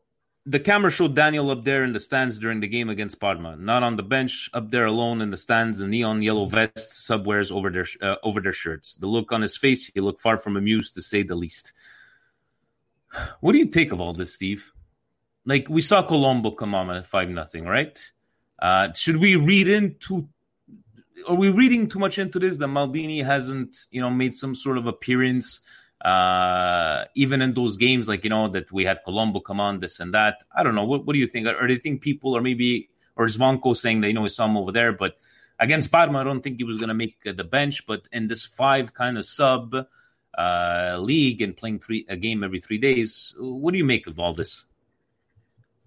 [0.46, 3.84] the camera showed Daniel up there in the stands during the game against Parma, not
[3.84, 7.70] on the bench, up there alone in the stands, the neon yellow vests, subwears over
[7.70, 8.96] their uh, over their shirts.
[8.96, 11.74] The look on his face, he looked far from amused, to say the least.
[13.42, 14.72] What do you take of all this, Steve?
[15.46, 18.00] Like we saw Colombo come on at five nothing, right?
[18.58, 20.28] Uh, should we read into?
[21.28, 22.58] Are we reading too much into this?
[22.58, 25.60] That Maldini hasn't, you know, made some sort of appearance
[26.04, 30.00] uh, even in those games, like you know that we had Colombo come on, this
[30.00, 30.44] and that.
[30.56, 30.86] I don't know.
[30.86, 31.48] What, what do you think?
[31.48, 34.58] Or do you think people are maybe or Zvanko saying you know we saw him
[34.58, 35.18] over there, but
[35.60, 37.86] against Parma, I don't think he was going to make uh, the bench.
[37.86, 39.76] But in this five kind of sub
[40.38, 44.20] uh, league and playing three a game every three days, what do you make of
[44.20, 44.66] all this?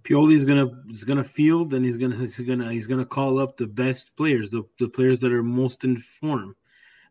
[0.05, 3.57] Pioli is gonna is gonna field and he's gonna he's gonna he's gonna call up
[3.57, 6.55] the best players, the the players that are most in form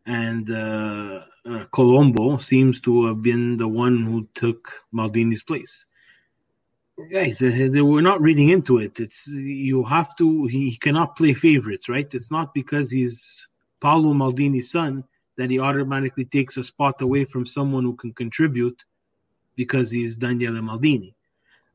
[0.06, 5.84] and uh, uh, Colombo seems to have been the one who took Maldini's place.
[7.10, 9.00] Guys, we're not reading into it.
[9.00, 10.46] It's you have to.
[10.46, 12.12] He cannot play favorites, right?
[12.14, 13.48] It's not because he's
[13.80, 15.02] Paolo Maldini's son
[15.36, 18.80] that he automatically takes a spot away from someone who can contribute
[19.56, 21.14] because he's Daniele Maldini.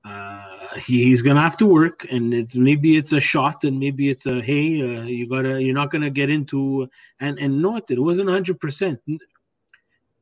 [0.06, 4.10] Uh, he, he's gonna have to work, and it's, maybe it's a shot, and maybe
[4.10, 8.00] it's a hey, uh, you gotta, you're not gonna get into, and and not it
[8.00, 9.00] wasn't hundred percent.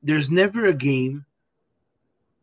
[0.04, 1.26] There's never a game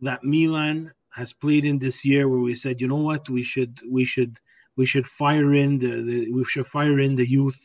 [0.02, 3.80] that Milan has played in this year where we said, you know what, we should,
[3.88, 4.38] we should,
[4.76, 7.58] we should fire in the, the we should fire in the youth,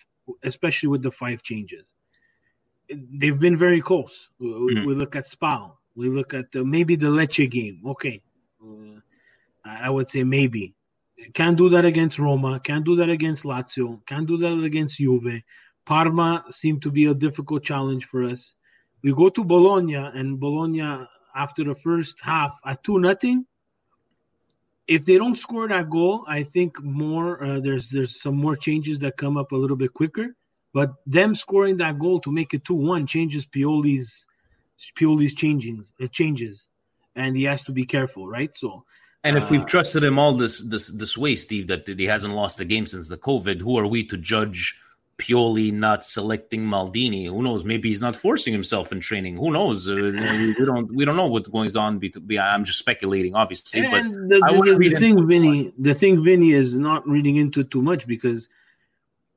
[0.43, 1.86] especially with the five changes.
[2.89, 4.30] They've been very close.
[4.39, 4.86] Mm-hmm.
[4.86, 5.80] We, look at Spal.
[5.95, 7.82] We look at the, maybe the Lecce game.
[7.86, 8.21] Okay.
[9.65, 10.74] Uh, I would say maybe.
[11.34, 12.60] Can't do that against Roma.
[12.60, 14.06] Can't do that against Lazio.
[14.06, 15.41] Can't do that against Juve.
[15.86, 18.54] Parma seemed to be a difficult challenge for us.
[19.04, 23.45] We go to Bologna, and Bologna, after the first half, at 2 nothing.
[24.88, 28.98] If they don't score that goal, I think more uh, there's there's some more changes
[29.00, 30.36] that come up a little bit quicker.
[30.74, 34.26] But them scoring that goal to make it 2 1 changes Pioli's
[34.98, 36.65] Pioli's changings, it changes,
[37.15, 38.52] and he has to be careful, right?
[38.56, 38.84] So
[39.23, 42.34] And if we've Uh, trusted him all this this this way, Steve, that he hasn't
[42.34, 44.79] lost a game since the COVID, who are we to judge
[45.17, 47.25] Pioli not selecting Maldini?
[47.27, 47.65] Who knows?
[47.65, 49.36] Maybe he's not forcing himself in training.
[49.36, 49.89] Who knows?
[49.89, 51.99] Uh, we don't we don't know what goes on.
[52.39, 53.82] I'm just speculating, obviously.
[53.82, 56.77] but And the, I the, wouldn't the, read in- thing, Vinny, the thing, Vinny, is
[56.77, 58.47] not reading into too much because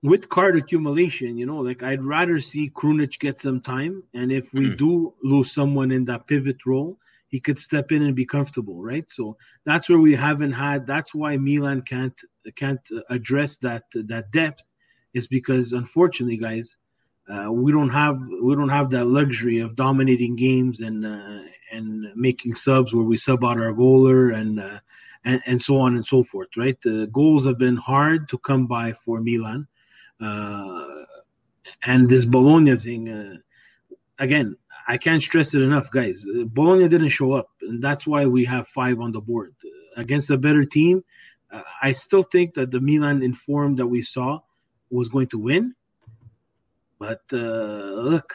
[0.05, 4.53] with card accumulation, you know, like I'd rather see Krunic get some time, and if
[4.53, 4.77] we Mm.
[4.79, 6.99] do lose someone in that pivot role,
[7.33, 9.07] he could step in and be comfortable, right?
[9.11, 10.87] So that's where we haven't had.
[10.87, 12.19] That's why Milan can't
[12.57, 14.63] can't address that that depth,
[15.15, 16.77] is because unfortunately, guys,
[17.33, 21.41] uh, we don't have we don't have that luxury of dominating games and uh,
[21.73, 24.79] and making subs where we sub out our goaler and, uh,
[25.25, 26.51] and and so on and so forth.
[26.55, 29.67] Right, the goals have been hard to come by for Milan,
[30.21, 30.85] uh,
[31.85, 33.09] and this Bologna thing.
[33.09, 33.37] Uh,
[34.19, 34.55] again,
[34.89, 36.25] I can't stress it enough, guys.
[36.25, 40.01] Uh, Bologna didn't show up, and that's why we have five on the board uh,
[40.01, 41.05] against a better team.
[41.51, 44.41] Uh, I still think that the Milan informed that we saw
[44.91, 45.75] was going to win.
[46.99, 48.35] But uh, look,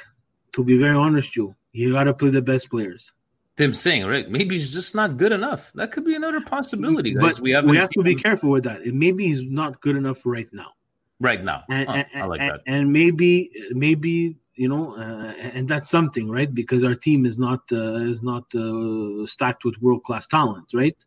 [0.53, 3.11] to be very honest, you you got to play the best players.
[3.55, 4.29] Tim saying, right?
[4.29, 5.71] Maybe he's just not good enough.
[5.73, 7.35] That could be another possibility, guys.
[7.35, 8.81] But we we, haven't to be him careful with that.
[8.81, 10.73] And maybe he's not good enough right now.
[11.19, 11.63] right now.
[11.69, 12.61] And, Oh, and, I like that.
[12.67, 16.53] and maybe maybe you know, uh, and that's something, right?
[16.53, 20.97] Because our team is not uh, is not uh, stacked with world class talent, right?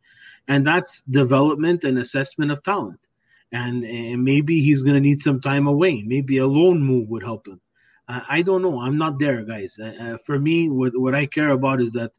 [0.48, 3.00] And that's development and assessment of talent.
[3.52, 6.02] And, and maybe he's going to need some time away.
[6.06, 7.60] Maybe a loan move would help him.
[8.08, 8.80] I, don't know.
[8.80, 9.78] I'm not there, guys.
[9.80, 12.10] Uh, uh, for me, what what I care about is that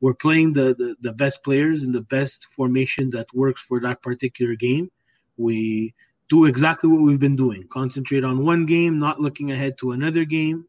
[0.00, 4.00] we're playing the, the the best players in the best formation that works for that
[4.00, 4.90] particular game.
[5.36, 5.94] We
[6.28, 7.66] do exactly what we've been doing.
[7.68, 10.66] Concentrate on one game, not looking ahead to another game,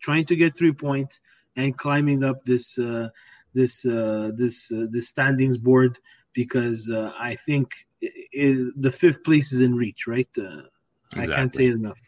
[0.00, 1.20] trying to get three points
[1.56, 3.08] and climbing up this uh,
[3.54, 5.98] this uh, this uh, this standings board
[6.32, 8.08] because uh, I think i
[8.38, 10.06] i the fifth place is in reach.
[10.06, 10.28] Right?
[10.38, 10.62] Uh,
[11.14, 12.00] I can't say it enough.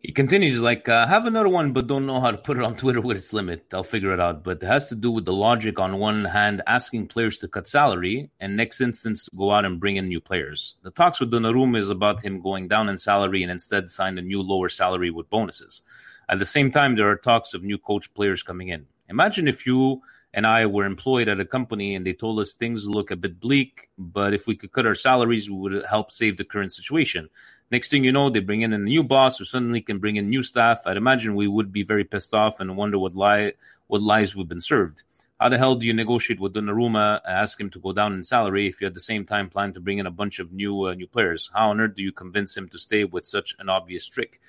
[0.00, 2.76] He continues like, uh, have another one, but don't know how to put it on
[2.76, 3.74] Twitter with its limit.
[3.74, 4.44] I'll figure it out.
[4.44, 7.66] But it has to do with the logic on one hand, asking players to cut
[7.66, 10.76] salary, and next instance, go out and bring in new players.
[10.82, 14.22] The talks with Donnarumma is about him going down in salary and instead sign a
[14.22, 15.82] new lower salary with bonuses.
[16.28, 18.86] At the same time, there are talks of new coach players coming in.
[19.08, 20.02] Imagine if you
[20.34, 23.40] and I were employed at a company and they told us things look a bit
[23.40, 27.30] bleak, but if we could cut our salaries, we would help save the current situation.
[27.70, 30.28] Next thing you know, they bring in a new boss who suddenly can bring in
[30.28, 30.82] new staff.
[30.86, 33.54] I'd imagine we would be very pissed off and wonder what lie
[33.86, 35.02] what lies we've been served.
[35.40, 38.66] How the hell do you negotiate with Donnarumma, ask him to go down in salary
[38.66, 40.94] if you at the same time plan to bring in a bunch of new uh,
[40.94, 41.50] new players?
[41.54, 44.40] How on earth do you convince him to stay with such an obvious trick?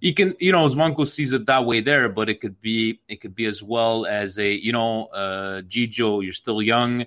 [0.00, 3.20] You can, you know, Zwanko sees it that way there, but it could be, it
[3.20, 7.06] could be as well as a, you know, uh, Gigio, you're still young,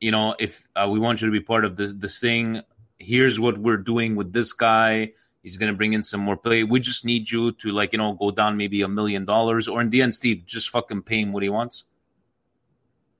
[0.00, 2.62] you know, if uh, we want you to be part of this this thing,
[2.98, 5.12] here's what we're doing with this guy.
[5.42, 6.64] He's going to bring in some more play.
[6.64, 9.80] We just need you to like you know go down maybe a million dollars, or
[9.80, 11.84] in the end, Steve, just fucking pay him what he wants.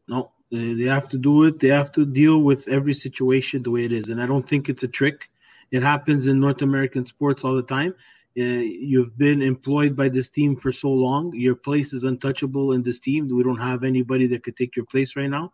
[0.07, 1.59] No, they have to do it.
[1.61, 4.69] They have to deal with every situation the way it is, and I don't think
[4.69, 5.31] it's a trick.
[5.71, 7.95] It happens in North American sports all the time.
[8.39, 11.35] Uh, you've been employed by this team for so long.
[11.35, 13.29] Your place is untouchable in this team.
[13.35, 15.53] We don't have anybody that could take your place right now.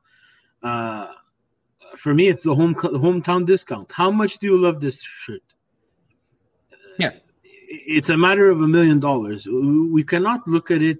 [0.62, 1.06] Uh,
[1.96, 3.90] for me, it's the home hometown discount.
[3.90, 5.42] How much do you love this shirt?
[6.98, 9.46] Yeah, it's a matter of a million dollars.
[9.46, 10.98] We cannot look at it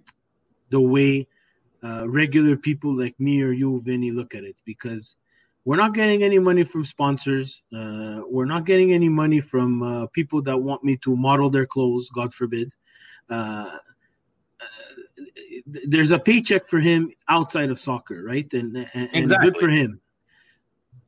[0.70, 1.28] the way
[1.82, 5.16] uh, regular people like me or you, Vinny, look at it because
[5.64, 7.62] we're not getting any money from sponsors.
[7.74, 11.66] Uh, we're not getting any money from uh, people that want me to model their
[11.66, 12.70] clothes, God forbid.
[13.30, 13.78] Uh,
[15.66, 18.52] there's a paycheck for him outside of soccer, right?
[18.52, 20.00] And, and, and good for him.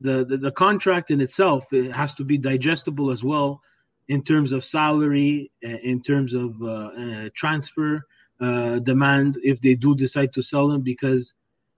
[0.01, 3.61] The, the the contract in itself it has to be digestible as well
[4.07, 8.03] in terms of salary, uh, in terms of uh, uh, transfer
[8.39, 11.33] uh, demand if they do decide to sell him because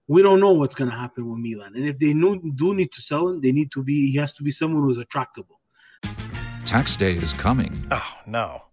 [0.09, 1.73] we don't know what's going to happen with Milan.
[1.75, 4.33] And if they know, do need to sell him, they need to be he has
[4.33, 5.61] to be someone who's attractable.
[6.65, 7.71] Tax day is coming.
[7.91, 8.63] Oh, no.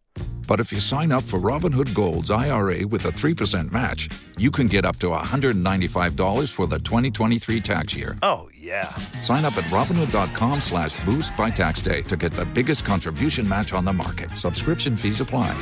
[0.48, 4.08] But if you sign up for Robinhood Gold's IRA with a 3% match,
[4.38, 8.16] you can get up to $195 for the 2023 tax year.
[8.22, 8.88] Oh, yeah.
[9.20, 13.74] Sign up at Robinhood.com slash boost by tax day to get the biggest contribution match
[13.74, 14.30] on the market.
[14.30, 15.52] Subscription fees apply.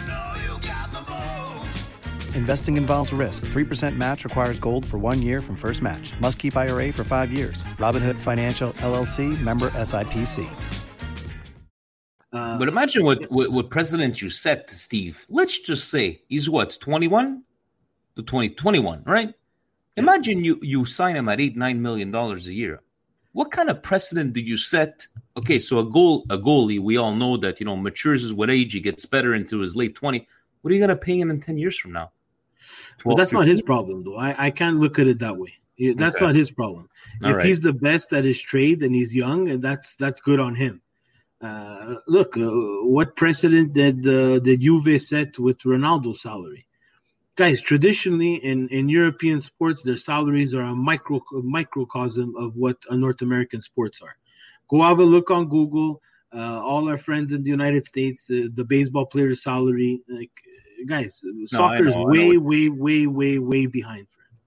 [2.34, 3.44] Investing involves risk.
[3.46, 6.18] 3% match requires gold for one year from first match.
[6.20, 7.62] Must keep IRA for five years.
[7.78, 10.46] Robinhood Financial LLC member SIPC.
[12.32, 15.24] Uh, but imagine what, what what president you set, Steve.
[15.28, 17.44] Let's just say he's what twenty one,
[18.16, 19.32] to 20, 21, right?
[19.96, 22.80] Imagine you you sign him at eight nine million dollars a year.
[23.32, 25.06] what kind of precedent do you set?
[25.36, 28.72] Okay, so a goal, a goalie, we all know that you know matures with age,
[28.72, 30.26] he gets better into his late twenty.
[30.62, 32.10] What are you gonna pay him in ten years from now?
[33.04, 34.16] But that's not his problem, though.
[34.16, 35.54] I, I can't look at it that way.
[35.96, 36.24] That's Okay.
[36.24, 36.88] not his problem.
[37.22, 37.46] All if right.
[37.46, 40.80] he's the best at his trade and he's young, and that's that's good on him.
[41.40, 42.48] Uh, look, uh,
[42.96, 46.66] what precedent did uh, did Juve set with Ronaldo's salary?
[47.36, 52.96] Guys, traditionally in, in European sports, their salaries are a micro microcosm of what a
[52.96, 54.16] North American sports are.
[54.68, 56.00] Go have a look on Google.
[56.32, 60.30] Uh, all our friends in the United States, uh, the baseball player's salary, like
[60.86, 64.38] guys, soccer is know, I know way, way, way, way, way behind for him.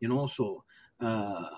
[0.00, 0.64] You know, so
[1.00, 1.48] uh,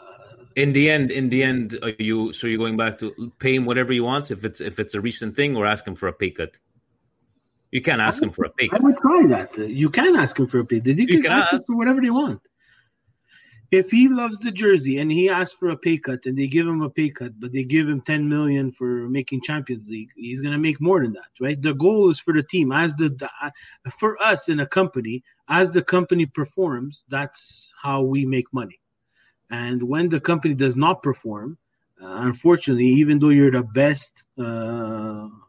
[0.56, 3.64] In the end, in the end, are you so you're going back to pay him
[3.64, 6.12] whatever he wants if it's if it's a recent thing, or ask him for a
[6.12, 6.56] pay cut.
[7.72, 9.58] You can't ask him for a pay I would try that.
[9.58, 10.78] Uh, You can ask him for a pay.
[10.78, 12.40] Did You can, can ask, him for whatever they want.
[13.70, 16.66] If he loves the jersey and he asks for a pay cut and they give
[16.66, 20.40] him a pay cut, but they give him 10 million for making Champions League, he's
[20.40, 21.60] going to make more than that, right?
[21.60, 22.72] The goal is for the team.
[22.72, 28.24] As the, the for us in a company, as the company performs, that's how we
[28.24, 28.80] make money.
[29.50, 31.58] And when the company does not perform,
[32.02, 34.42] uh, unfortunately, even though you're the best, uh,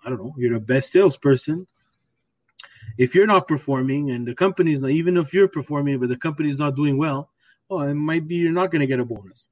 [0.03, 1.67] I don't know, you're the best salesperson,
[2.97, 6.57] if you're not performing and the company's not, even if you're performing, but the company's
[6.57, 7.29] not doing well,
[7.69, 9.43] well, it might be you're not going to get a bonus.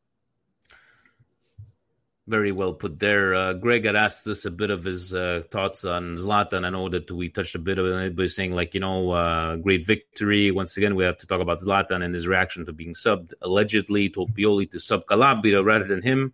[2.26, 3.36] Very well put there.
[3.36, 6.66] Uh, Greg had asked us a bit of his uh, thoughts on Zlatan.
[6.66, 9.57] I know that we touched a bit of it, but saying like, you know, uh,
[9.57, 10.49] great victory.
[10.49, 13.34] Once again, we have to talk about Zlatan and his reaction to being subbed.
[13.41, 16.34] Allegedly told Pioli to sub Calabria rather than him.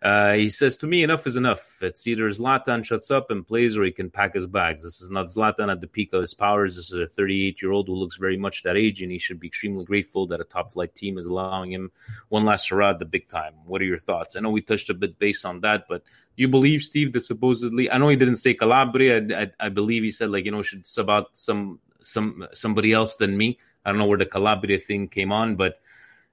[0.00, 1.78] Uh, he says, to me, enough is enough.
[1.82, 4.84] It's either Zlatan shuts up and plays or he can pack his bags.
[4.84, 6.76] This is not Zlatan at the peak of his powers.
[6.76, 9.40] This is a 38 year old who looks very much that age, and he should
[9.40, 11.90] be extremely grateful that a top flight team is allowing him
[12.28, 13.54] one last hurrah at the big time.
[13.66, 14.36] What are your thoughts?
[14.36, 16.04] I know we touched a bit based on that, but
[16.36, 19.18] you believe, Steve, that supposedly, I know he didn't say Calabria.
[19.18, 22.92] I, I, I believe he said, like, you know, should sub out some, some, somebody
[22.92, 23.58] else than me.
[23.84, 25.78] I don't know where the Calabria thing came on, but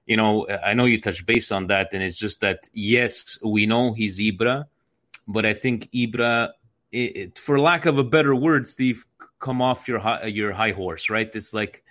[0.06, 3.66] you know, I know you touched base on that, and it's just that yes, we
[3.66, 4.64] know he's Ibra,
[5.26, 6.50] but I think Ibra,
[6.92, 9.04] it, it, for lack of a better word, Steve,
[9.40, 11.28] come off your high, your high horse, right?
[11.34, 11.82] It's like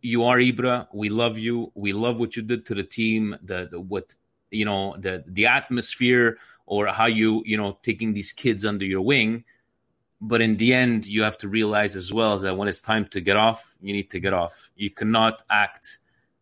[0.00, 0.86] you are Ibra.
[0.94, 1.72] We love you.
[1.74, 3.36] We love what you did to the team.
[3.42, 4.14] The, the what
[4.52, 9.02] you know, the the atmosphere, or how you you know taking these kids under your
[9.02, 9.44] wing.
[10.20, 13.22] But in the end, you have to realize as well that when it's time to
[13.22, 14.70] get off, you need to get off.
[14.76, 15.99] You cannot act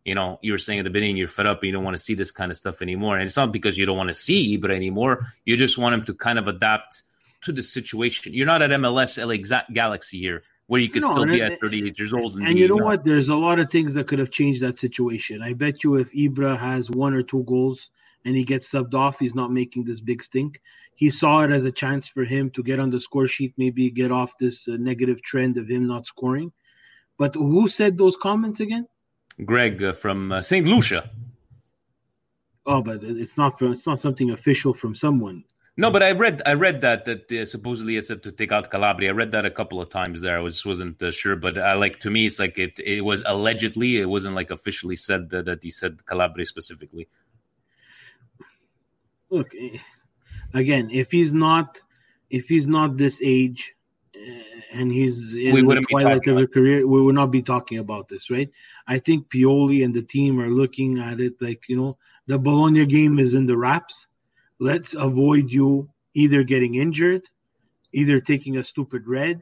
[0.09, 2.03] you know, you were saying at the beginning you're fed up you don't want to
[2.03, 3.15] see this kind of stuff anymore.
[3.15, 5.27] And it's not because you don't want to see Ibra anymore.
[5.45, 7.03] You just want him to kind of adapt
[7.43, 8.33] to the situation.
[8.33, 11.97] You're not at MLS LA Galaxy here where you could No, still be at 38
[11.97, 12.35] years old.
[12.35, 13.03] And, And you know what?
[13.03, 15.41] There's a lot of things that could have changed that situation.
[15.41, 17.89] I bet you if Ibra has one or two goals
[18.25, 20.61] and he gets subbed off, he's not making this big stink.
[20.93, 23.89] He saw it as a chance for him to get on the score sheet, maybe
[23.89, 26.51] get off this uh, negative trend of him not scoring.
[27.17, 28.87] But who said those comments again?
[29.45, 30.65] Greg uh, from uh, St.
[30.65, 31.09] Lucia.
[32.65, 35.43] Oh, but it's not from, it's not something official from someone.
[35.77, 38.69] No, but I read I read that that uh, supposedly it said to take out
[38.69, 39.11] Calabria.
[39.11, 40.37] I read that a couple of times there.
[40.37, 43.23] I was wasn't uh, sure, but I like to me it's like it it was
[43.25, 43.97] allegedly.
[43.97, 47.07] It wasn't like officially said that, that he said Calabria specifically.
[49.29, 49.77] Look, eh,
[50.53, 51.79] again, if he's not
[52.29, 53.73] if he's not this age
[54.13, 57.79] uh, and he's in We the twilight of his career, we would not be talking
[57.79, 58.49] about this, right?
[58.87, 61.97] I think Pioli and the team are looking at it like you know
[62.27, 64.05] the Bologna game is in the wraps.
[64.59, 67.23] Let's avoid you either getting injured,
[67.93, 69.41] either taking a stupid red.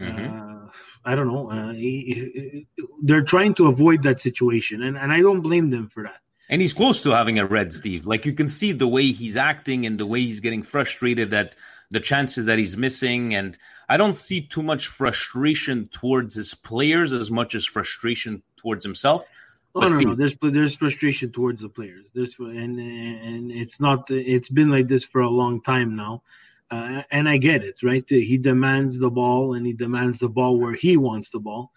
[0.00, 0.66] Uh,
[1.04, 1.50] I don't know.
[1.50, 2.66] Uh, he- he-
[3.02, 6.20] they're trying to avoid that situation, and, and I don't blame them for that.
[6.48, 8.06] And he's close to having a red, Steve.
[8.06, 11.54] Like you can see the way he's acting and the way he's getting frustrated at
[11.92, 13.34] the chances that he's missing.
[13.34, 13.56] And
[13.90, 19.28] I don't see too much frustration towards his players as much as frustration towards himself.
[19.74, 20.14] Oh no, Steve- no.
[20.14, 22.06] There's there's frustration towards the players.
[22.14, 24.08] There's and and it's not.
[24.08, 26.22] It's been like this for a long time now,
[26.70, 27.82] uh, and I get it.
[27.82, 28.04] Right?
[28.08, 31.72] He demands the ball, and he demands the ball where he wants the ball.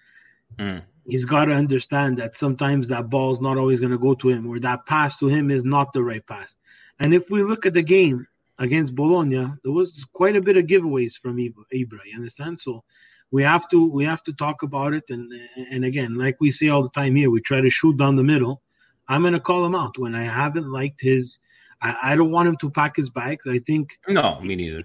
[0.59, 0.83] Mm.
[1.07, 4.29] He's got to understand that sometimes that ball is not always going to go to
[4.29, 6.55] him, or that pass to him is not the right pass.
[6.99, 8.27] And if we look at the game
[8.59, 11.99] against Bologna, there was quite a bit of giveaways from Ibra.
[12.05, 12.59] You understand?
[12.59, 12.83] So
[13.31, 15.31] we have to we have to talk about it and
[15.71, 18.23] and again like we say all the time here we try to shoot down the
[18.23, 18.61] middle
[19.09, 21.39] i'm going to call him out when i haven't liked his
[21.81, 24.83] I, I don't want him to pack his bags i think No, me neither.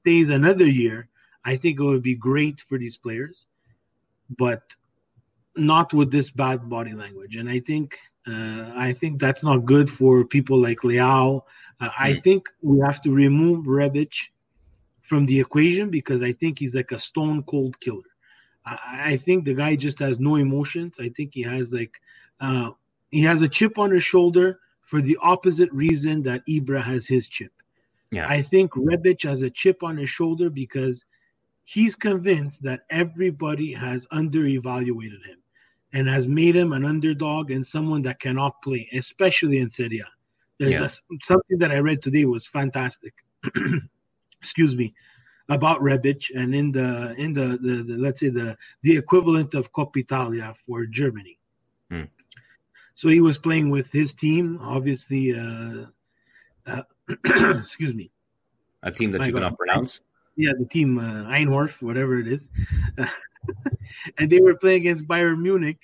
[0.00, 1.08] stays another year
[1.44, 3.44] i think it would be great for these players
[4.38, 4.62] but
[5.56, 9.90] not with this bad body language and i think uh, i think that's not good
[9.90, 11.42] for people like leao
[11.80, 14.14] Uh, I think we have to remove Rebic
[15.02, 18.02] from the equation because I think he's like a stone cold killer.
[18.64, 18.78] I,
[19.12, 20.96] I think the guy just has no emotions.
[21.00, 22.00] I think he has like
[22.40, 22.70] uh,
[23.10, 27.28] he has a chip on his shoulder for the opposite reason that Ibra has his
[27.28, 27.52] chip.
[28.10, 28.28] Yeah.
[28.28, 31.04] I think Rebic has a chip on his shoulder because
[31.64, 35.38] he's convinced that everybody has under-evaluated him
[35.92, 40.13] and has made him an underdog and someone that cannot play, especially in Serie A.
[40.58, 40.84] There's Yeah.
[40.84, 43.14] a- something that I read today was fantastic.
[44.40, 44.94] Excuse me,
[45.48, 49.72] about Rebic and in the in the, the, the let's say the the equivalent of
[49.72, 51.38] Coppa Italia for Germany.
[51.90, 52.04] Hmm.
[52.94, 55.34] So he was playing with his team, obviously.
[55.34, 55.86] Uh,
[56.66, 56.82] uh,
[57.60, 58.10] excuse me.
[58.82, 59.38] A team that My you God.
[59.40, 60.00] cannot pronounce.
[60.36, 62.48] Yeah, the team uh, Einhorf, whatever it is,
[64.18, 65.78] and they were playing against Bayern Munich,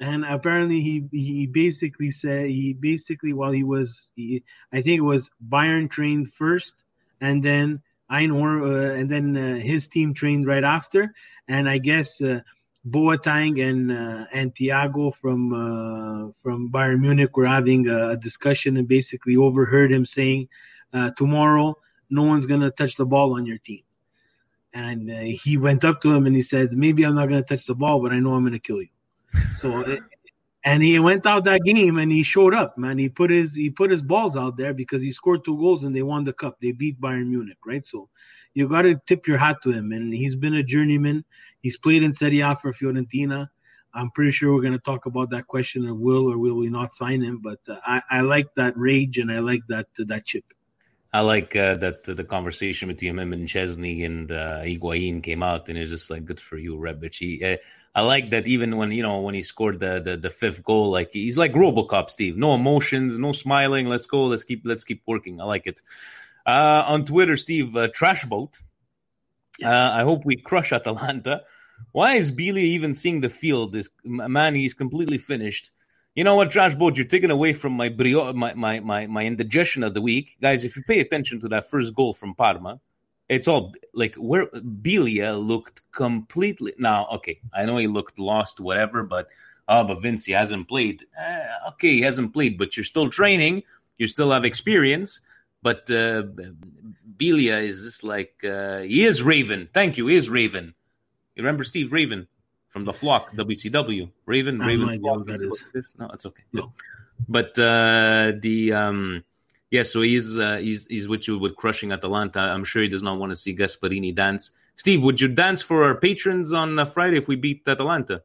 [0.00, 4.42] and apparently he he basically said he basically while he was he,
[4.72, 6.74] I think it was Bayern trained first,
[7.20, 11.14] and then Einhorf, uh, and then uh, his team trained right after,
[11.48, 12.20] and I guess.
[12.20, 12.40] Uh,
[12.88, 18.78] Boateng and uh, and Thiago from uh, from Bayern Munich were having a, a discussion
[18.78, 20.48] and basically overheard him saying,
[20.94, 21.76] uh, "Tomorrow,
[22.08, 23.82] no one's gonna touch the ball on your team."
[24.72, 27.66] And uh, he went up to him and he said, "Maybe I'm not gonna touch
[27.66, 28.88] the ball, but I know I'm gonna kill you."
[29.58, 29.98] So,
[30.64, 32.98] and he went out that game and he showed up, man.
[32.98, 35.94] He put his he put his balls out there because he scored two goals and
[35.94, 36.58] they won the cup.
[36.60, 37.84] They beat Bayern Munich, right?
[37.84, 38.08] So,
[38.54, 41.24] you got to tip your hat to him, and he's been a journeyman.
[41.60, 43.48] He's played in Serie A for Fiorentina.
[43.92, 46.68] I'm pretty sure we're going to talk about that question of will or will we
[46.68, 47.40] not sign him.
[47.42, 50.44] But uh, I, I like that rage and I like that that chip.
[51.12, 54.62] I like uh, that uh, the conversation between him and Chesney and uh,
[55.22, 57.16] came out, and it's just like good for you, Rebic.
[57.16, 57.56] He, uh,
[57.94, 60.90] I like that even when you know when he scored the, the the fifth goal,
[60.90, 62.36] like he's like RoboCop, Steve.
[62.36, 63.88] No emotions, no smiling.
[63.88, 64.26] Let's go.
[64.26, 65.40] Let's keep let's keep working.
[65.40, 65.82] I like it.
[66.46, 68.60] Uh, on Twitter, Steve uh, Trashboat.
[69.62, 71.42] Uh, I hope we crush Atalanta.
[71.92, 73.72] Why is Biglia even seeing the field?
[73.72, 75.72] This man, he's completely finished.
[76.14, 79.24] You know what, Trash Boat, you're taking away from my, brio- my my my my
[79.24, 80.64] indigestion of the week, guys.
[80.64, 82.80] If you pay attention to that first goal from Parma,
[83.30, 86.74] it's all like where Biglia looked completely.
[86.78, 89.28] Now, okay, I know he looked lost, whatever, but
[89.68, 91.04] oh, but Vince he hasn't played.
[91.18, 93.62] Uh, okay, he hasn't played, but you're still training.
[93.98, 95.20] You still have experience,
[95.62, 96.24] but uh,
[97.16, 99.68] Biglia is just like uh, he is Raven.
[99.72, 100.74] Thank you, he is Raven.
[101.36, 102.26] You remember Steve Raven
[102.68, 104.10] from the Flock WCW?
[104.26, 104.86] Raven, I Raven.
[104.86, 105.50] no idea Flock, what that is is.
[105.50, 105.94] what it is?
[105.98, 106.42] No, it's okay.
[106.52, 106.72] No.
[107.28, 109.24] But uh, the um,
[109.70, 112.40] yeah, so he's uh, he's he's with you with crushing Atalanta.
[112.40, 114.50] I'm sure he does not want to see Gasperini dance.
[114.74, 118.22] Steve, would you dance for our patrons on uh, Friday if we beat Atalanta?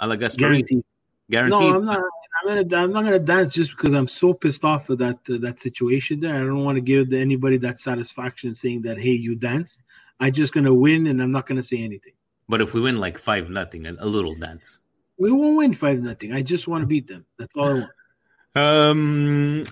[0.00, 0.38] Alla Gasperini.
[0.38, 0.84] Guaranteed.
[1.30, 1.60] Guaranteed.
[1.60, 2.00] No, I'm not.
[2.42, 2.82] I'm gonna.
[2.82, 6.18] I'm not gonna dance just because I'm so pissed off with that uh, that situation
[6.18, 6.34] there.
[6.34, 9.80] I don't want to give anybody that satisfaction saying that hey, you danced.
[10.18, 12.12] I'm just gonna win, and I'm not gonna say anything.
[12.48, 14.80] But if we win like five nothing, a, a little dance.
[15.18, 16.32] We won't win five nothing.
[16.32, 17.24] I just want to beat them.
[17.38, 17.90] That's all I want.
[18.56, 19.64] Um,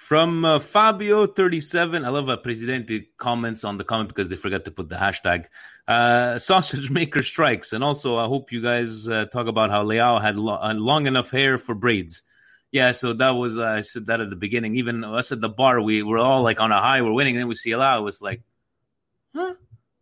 [0.00, 4.34] from uh, Fabio thirty seven, I love uh, Presidente comments on the comment because they
[4.34, 5.44] forgot to put the hashtag.
[5.86, 10.20] Uh, sausage maker strikes, and also I hope you guys uh, talk about how Leao
[10.20, 12.22] had lo- uh, long enough hair for braids.
[12.72, 14.76] Yeah, so that was uh, I said that at the beginning.
[14.76, 17.42] Even us at the bar, we were all like on a high, we're winning, and
[17.42, 17.98] then we see Leao.
[17.98, 18.42] It was like,
[19.36, 19.54] huh?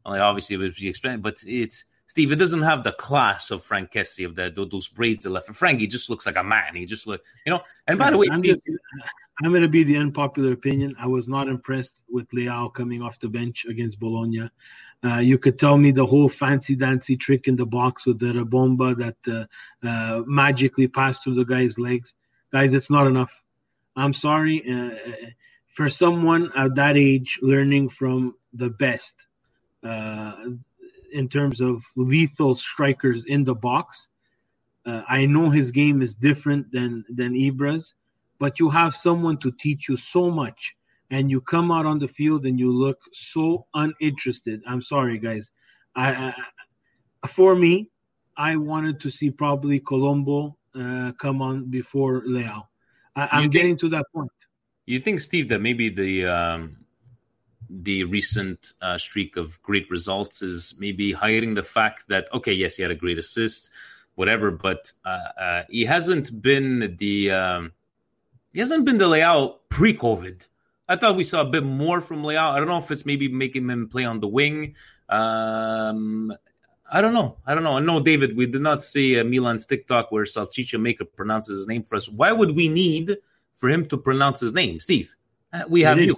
[0.07, 2.31] Like obviously it was explained, but it's Steve.
[2.31, 5.53] It doesn't have the class of Franck Kessié of the those braids that left.
[5.55, 6.77] Franck, he just looks like a man.
[6.77, 7.63] He just look, you know.
[7.87, 8.63] And by the way, Steve,
[9.43, 10.97] I'm going to be the unpopular opinion.
[10.99, 14.51] I was not impressed with Leao coming off the bench against Bologna.
[15.05, 18.45] Uh, you could tell me the whole fancy dancy trick in the box with the
[18.45, 22.14] bomba that uh, uh, magically passed through the guy's legs.
[22.53, 23.32] Guys, it's not enough.
[23.95, 24.64] I'm sorry.
[24.68, 24.97] Uh,
[25.68, 29.14] for someone at that age, learning from the best
[29.84, 30.32] uh,
[31.12, 34.09] in terms of lethal strikers in the box,
[34.84, 37.95] uh, I know his game is different than than Ibra's,
[38.39, 40.74] but you have someone to teach you so much,
[41.11, 44.62] and you come out on the field and you look so uninterested.
[44.66, 45.51] I'm sorry, guys.
[45.97, 46.34] I,
[47.22, 47.91] I for me,
[48.36, 52.62] I wanted to see probably Colombo uh, come on before Leao.
[53.16, 54.30] I, I'm think- getting to that point.
[54.86, 56.78] You think, Steve, that maybe the um,
[57.68, 62.76] the recent uh, streak of great results is maybe hiding the fact that okay, yes,
[62.76, 63.70] he had a great assist,
[64.14, 67.72] whatever, but uh, uh, he hasn't been the um,
[68.59, 70.49] he hasn't been the Leao pre-COVID.
[70.89, 72.51] I thought we saw a bit more from Leao.
[72.51, 74.75] I don't know if it's maybe making him play on the wing.
[75.09, 76.35] Um,
[76.91, 77.37] I don't know.
[77.47, 77.77] I don't know.
[77.77, 81.69] I know, David, we did not see uh, Milan's TikTok where Salchicha Maker pronounces his
[81.69, 82.09] name for us.
[82.09, 83.19] Why would we need
[83.55, 85.15] for him to pronounce his name, Steve?
[85.53, 86.17] Uh, we have you.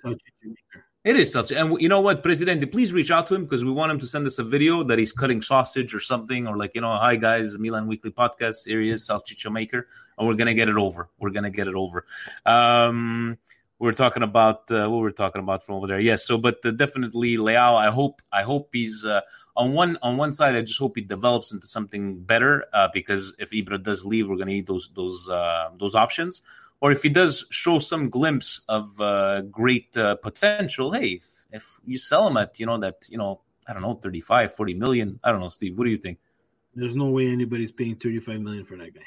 [1.03, 3.71] It is such, and you know what, Presidente, please reach out to him because we
[3.71, 6.75] want him to send us a video that he's cutting sausage or something, or like
[6.75, 8.67] you know, hi guys, Milan Weekly Podcast.
[8.67, 9.89] Here he is, Salchicha Maker,
[10.19, 11.09] and we're gonna get it over.
[11.19, 12.05] We're gonna get it over.
[12.45, 13.39] Um,
[13.79, 16.01] we're talking about uh, what we're talking about from over there.
[16.01, 17.77] Yes, so but uh, definitely Leao.
[17.77, 19.23] I hope I hope he's uh,
[19.57, 20.55] on one on one side.
[20.55, 24.37] I just hope he develops into something better uh, because if Ibra does leave, we're
[24.37, 26.43] gonna need those those uh, those options.
[26.81, 31.81] Or if he does show some glimpse of uh, great uh, potential, hey, if, if
[31.85, 35.21] you sell him at you know that you know I don't know 35, 40 million.
[35.23, 35.77] I don't know, Steve.
[35.77, 36.19] What do you think?
[36.75, 39.07] There's no way anybody's paying 35 million for that guy.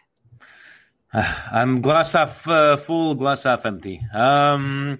[1.52, 4.02] I'm glass half uh, full, glass half empty.
[4.14, 5.00] Um,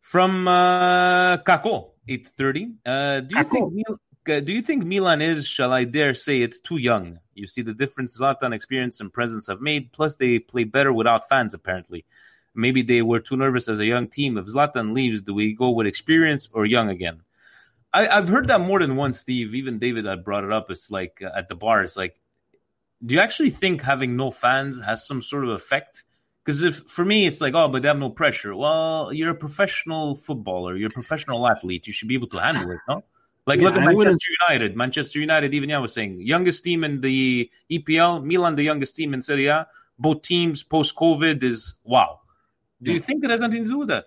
[0.00, 2.72] from uh, Kako, eight thirty.
[2.84, 6.42] Uh, do you think Mil- uh, do you think Milan is, shall I dare say
[6.42, 7.18] it, too young?
[7.34, 9.92] You see the difference Zlatan experience and presence have made.
[9.92, 11.54] Plus, they play better without fans.
[11.54, 12.04] Apparently,
[12.54, 14.38] maybe they were too nervous as a young team.
[14.38, 17.22] If Zlatan leaves, do we go with experience or young again?
[17.92, 19.54] I, I've heard that more than once, Steve.
[19.54, 20.70] Even David had brought it up.
[20.70, 21.82] It's like uh, at the bar.
[21.82, 22.18] It's like
[23.04, 26.04] do you actually think having no fans has some sort of effect?
[26.44, 28.54] Because if for me, it's like, oh, but they have no pressure.
[28.54, 31.86] Well, you're a professional footballer, you're a professional athlete.
[31.86, 33.04] You should be able to handle it, no?
[33.46, 34.76] Like, Yeah, look at I Manchester United.
[34.76, 39.14] Manchester United, even yeah, was saying, youngest team in the EPL, Milan, the youngest team
[39.14, 39.66] in Serie A.
[39.98, 42.20] Both teams post COVID is wow.
[42.82, 44.06] Do you think it has nothing to do with that?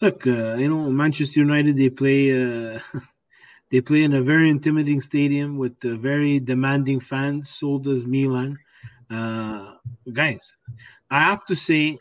[0.00, 2.80] Look, uh, you know, Manchester United they play uh,
[3.70, 7.50] they play in a very intimidating stadium with uh, very demanding fans.
[7.50, 8.58] So does Milan.
[9.10, 9.74] Uh,
[10.12, 10.54] guys,
[11.10, 11.98] I have to say,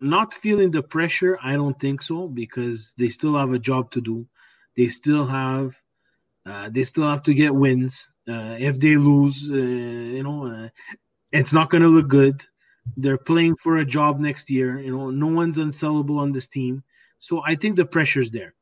[0.00, 1.38] not feeling the pressure.
[1.42, 4.26] I don't think so because they still have a job to do.
[4.76, 5.74] They still have
[6.44, 8.08] uh, they still have to get wins.
[8.28, 10.68] Uh, if they lose, uh, you know, uh,
[11.30, 12.42] it's not going to look good.
[12.96, 14.80] They're playing for a job next year.
[14.80, 16.82] You know, no one's unsellable on this team.
[17.20, 18.54] So I think the pressure's there.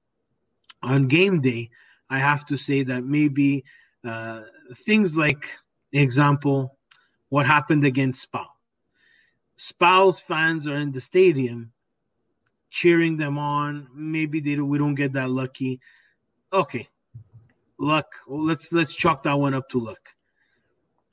[0.82, 1.70] On game day,
[2.11, 3.64] I have to say that maybe
[4.06, 4.42] uh,
[4.84, 5.46] things like,
[5.92, 6.76] example,
[7.28, 8.56] what happened against SPAL.
[9.56, 11.72] SPAL's fans are in the stadium
[12.70, 13.88] cheering them on.
[13.94, 15.80] Maybe they don't, we don't get that lucky.
[16.53, 16.88] Okay,
[17.78, 18.07] luck.
[18.26, 20.01] Well, let's let's chalk that one up to luck.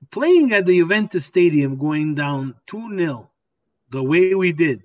[0.10, 3.30] Playing at the Juventus Stadium, going down two 0
[3.90, 4.84] the way we did,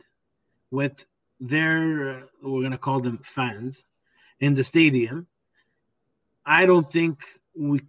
[0.70, 1.04] with
[1.40, 3.82] their uh, we're gonna call them fans
[4.40, 5.26] in the stadium.
[6.44, 7.24] I don't think
[7.56, 7.80] we.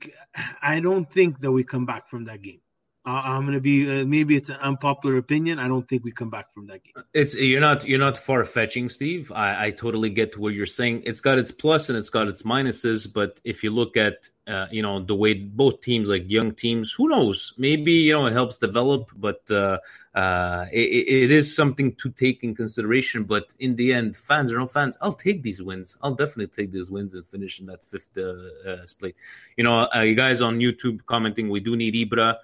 [0.62, 2.62] I don't think that we come back from that game.
[3.06, 5.60] I'm gonna be uh, maybe it's an unpopular opinion.
[5.60, 7.04] I don't think we come back from that game.
[7.14, 9.32] It's you're not you're not far fetching, Steve.
[9.32, 11.04] I, I totally get to what you're saying.
[11.06, 13.12] It's got its plus and it's got its minuses.
[13.12, 16.92] But if you look at uh, you know the way both teams, like young teams,
[16.92, 17.54] who knows?
[17.58, 19.80] Maybe you know it helps develop, but uh,
[20.14, 23.24] uh, it, it is something to take in consideration.
[23.24, 25.98] But in the end, fans or no fans, I'll take these wins.
[26.02, 29.16] I'll definitely take these wins and finish in that fifth uh, uh, split.
[29.58, 32.38] You know, uh, you guys on YouTube commenting, we do need Ibra.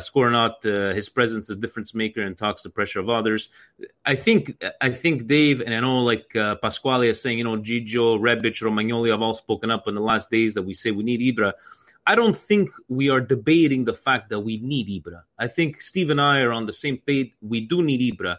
[0.00, 3.48] Score or not, his presence is a difference maker and talks the pressure of others.
[4.04, 8.20] I think, I think Dave and I know like Pasquale is saying, you know, Gigio,
[8.20, 11.34] Rebic, Romagnoli have all spoken up in the last days that we say we need
[11.34, 11.39] Ibra.
[12.06, 15.22] I don't think we are debating the fact that we need Ibra.
[15.38, 17.32] I think Steve and I are on the same page.
[17.40, 18.38] We do need Ibra.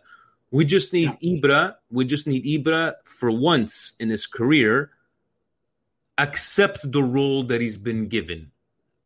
[0.50, 1.76] We just need Ibra.
[1.90, 4.92] We just need Ibra for once in his career
[6.18, 8.52] accept the role that he's been given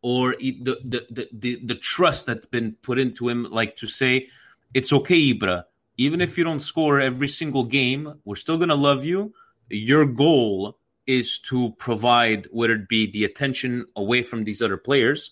[0.02, 4.28] or the, the, the, the, the trust that's been put into him, like to say,
[4.74, 5.64] it's okay, Ibra.
[5.98, 9.34] Even if you don't score every single game, we're still going to love you.
[9.70, 10.78] Your goal
[11.08, 15.32] is to provide, whether it be the attention away from these other players,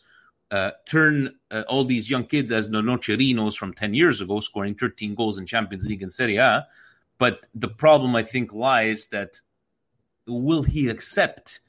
[0.52, 5.16] uh, turn uh, all these young kids as Nonocerinos from 10 years ago, scoring 13
[5.16, 6.68] goals in Champions League and Serie A.
[7.18, 9.42] But the problem, I think, lies that
[10.28, 11.62] will he accept?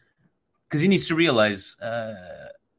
[0.69, 2.15] Because he needs to realize uh,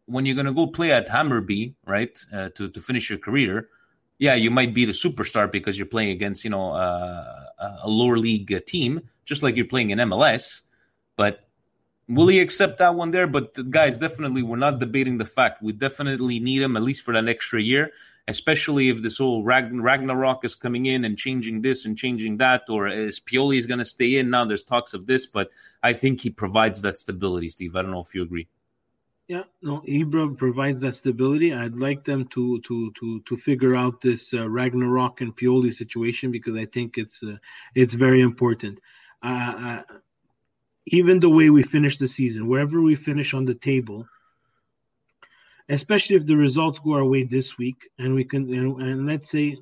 [0.05, 3.69] when you're going to go play at Hammarby, right, uh, to to finish your career,
[4.17, 7.45] yeah, you might be the superstar because you're playing against you know uh,
[7.83, 10.61] a lower league team, just like you're playing in MLS.
[11.15, 11.47] But
[12.07, 13.27] will he accept that one there?
[13.27, 17.13] But guys, definitely, we're not debating the fact we definitely need him at least for
[17.13, 17.91] that extra year.
[18.27, 22.63] Especially if this whole Ragn- Ragnarok is coming in and changing this and changing that,
[22.69, 24.45] or is Pioli is going to stay in now?
[24.45, 25.51] There's talks of this, but
[25.83, 27.49] I think he provides that stability.
[27.49, 28.47] Steve, I don't know if you agree.
[29.27, 31.51] Yeah, no, Ibra provides that stability.
[31.51, 36.31] I'd like them to to to to figure out this uh, Ragnarok and Pioli situation
[36.31, 37.37] because I think it's uh,
[37.73, 38.79] it's very important.
[39.23, 39.81] Uh, uh,
[40.87, 44.07] even the way we finish the season, wherever we finish on the table,
[45.69, 49.29] especially if the results go our way this week, and we can and, and let's
[49.29, 49.57] say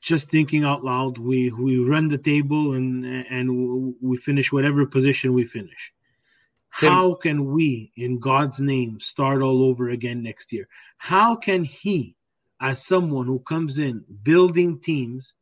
[0.00, 5.32] just thinking out loud, we we run the table and and we finish whatever position
[5.32, 5.92] we finish.
[6.70, 10.68] How can we, in God's name, start all over again next year?
[10.98, 12.14] How can He,
[12.60, 15.34] as someone who comes in building teams,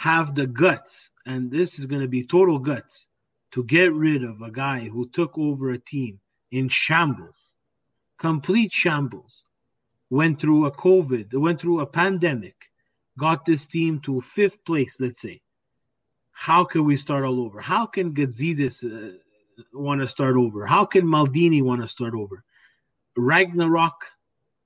[0.00, 3.04] have the guts, and this is going to be total guts,
[3.50, 6.18] to get rid of a guy who took over a team
[6.50, 7.36] in shambles,
[8.18, 9.42] complete shambles,
[10.08, 12.56] went through a COVID, went through a pandemic,
[13.18, 15.42] got this team to fifth place, let's say.
[16.32, 17.60] How can we start all over?
[17.60, 19.18] How can Gazidis uh,
[19.74, 20.64] want to start over?
[20.64, 22.42] How can Maldini want to start over?
[23.18, 24.06] Ragnarok,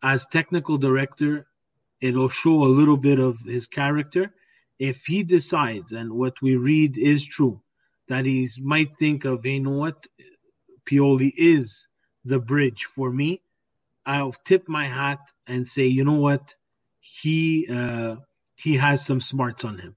[0.00, 1.48] as technical director,
[2.00, 4.32] it'll show a little bit of his character.
[4.78, 7.60] If he decides, and what we read is true,
[8.08, 10.06] that he might think of, hey, you know what,
[10.86, 11.86] Pioli is
[12.24, 13.40] the bridge for me.
[14.06, 16.54] I'll tip my hat and say, you know what,
[17.00, 18.16] he uh,
[18.56, 19.96] he has some smarts on him.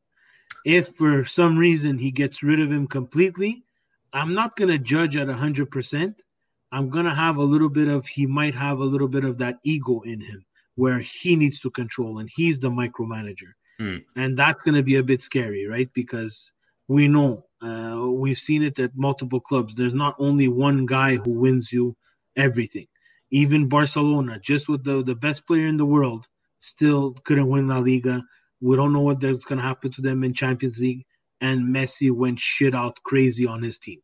[0.65, 3.63] If for some reason he gets rid of him completely,
[4.13, 6.15] I'm not going to judge at 100%.
[6.71, 9.37] I'm going to have a little bit of, he might have a little bit of
[9.37, 13.53] that ego in him where he needs to control and he's the micromanager.
[13.79, 14.03] Mm.
[14.15, 15.89] And that's going to be a bit scary, right?
[15.93, 16.51] Because
[16.87, 19.75] we know, uh, we've seen it at multiple clubs.
[19.75, 21.95] There's not only one guy who wins you
[22.35, 22.87] everything.
[23.31, 26.25] Even Barcelona, just with the, the best player in the world,
[26.59, 28.23] still couldn't win La Liga.
[28.61, 31.05] We don't know what that's going to happen to them in Champions League.
[31.41, 33.99] And Messi went shit out crazy on his team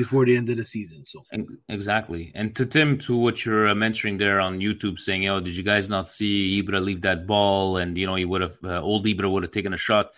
[0.00, 1.04] before the end of the season.
[1.06, 1.22] So
[1.68, 2.32] exactly.
[2.34, 5.62] And to Tim, to what you're uh, mentioning there on YouTube, saying, "Oh, did you
[5.62, 9.04] guys not see Ibra leave that ball?" And you know, he would have uh, old
[9.04, 10.12] Ibra would have taken a shot.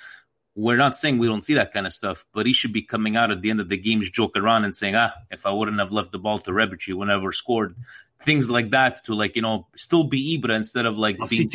[0.54, 3.16] We're not saying we don't see that kind of stuff, but he should be coming
[3.16, 5.80] out at the end of the games, joking around and saying, "Ah, if I wouldn't
[5.80, 7.74] have left the ball to Rebic, he would never scored."
[8.20, 11.50] Things like that to like you know still be Ibra instead of like I'll being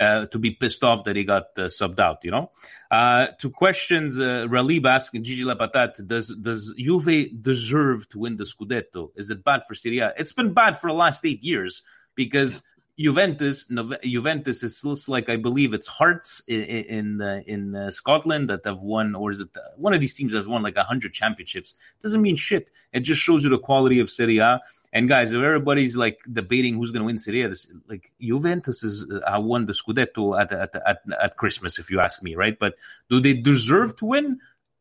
[0.00, 2.24] uh, to be pissed off that he got uh, subbed out.
[2.24, 2.50] You know,
[2.90, 8.44] uh, to questions, uh, Ralib asking Gigi Lapatat, does does Juve deserve to win the
[8.44, 9.10] Scudetto?
[9.16, 10.12] Is it bad for Serie A?
[10.16, 11.82] It's been bad for the last eight years
[12.14, 12.62] because
[12.96, 17.90] Juventus, Nove- Juventus is still like I believe it's Hearts in in, uh, in uh,
[17.90, 20.62] Scotland that have won, or is it uh, one of these teams that have won
[20.62, 21.74] like hundred championships?
[22.00, 22.70] Doesn't mean shit.
[22.92, 24.60] It just shows you the quality of Serie A.
[24.92, 28.84] And guys, if everybody's like debating who's going to win Serie A, this, like Juventus
[28.84, 32.56] is uh, won the Scudetto at, at at at Christmas, if you ask me, right?
[32.56, 32.76] But
[33.10, 34.38] do they deserve to win?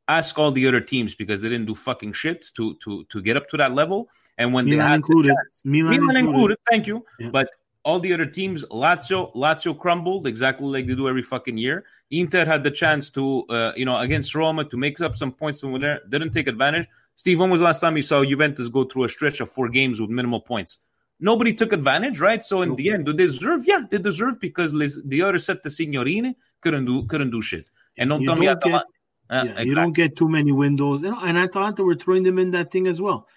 [0.08, 3.38] Ask all the other teams because they didn't do fucking shit to to to get
[3.38, 4.10] up to that level.
[4.38, 5.32] And when Milan they had included.
[5.32, 6.30] the chance, Milan Milan included.
[6.30, 7.06] included, thank you.
[7.20, 7.30] Yeah.
[7.30, 7.50] But
[7.86, 11.84] all the other teams, Lazio, Lazio crumbled exactly like they do every fucking year.
[12.12, 15.60] Inter had the chance to, uh, you know, against Roma to make up some points
[15.60, 16.88] from there, didn't take advantage.
[17.16, 19.68] Steve, when was the last time you saw Juventus go through a stretch of four
[19.70, 20.80] games with minimal points?
[21.20, 22.44] Nobody took advantage, right?
[22.44, 23.62] So in the end, do they deserve?
[23.66, 27.70] Yeah, they deserve because les, the other set, the Signorine, couldn't do couldn't do shit.
[27.98, 28.86] And don't You tell me don't Atalanta.
[28.86, 28.94] get-
[29.30, 29.66] Uh, yeah, exactly.
[29.70, 31.04] you don't get too many windows.
[31.04, 33.28] and, and Atalanta were throwing them in that thing as well.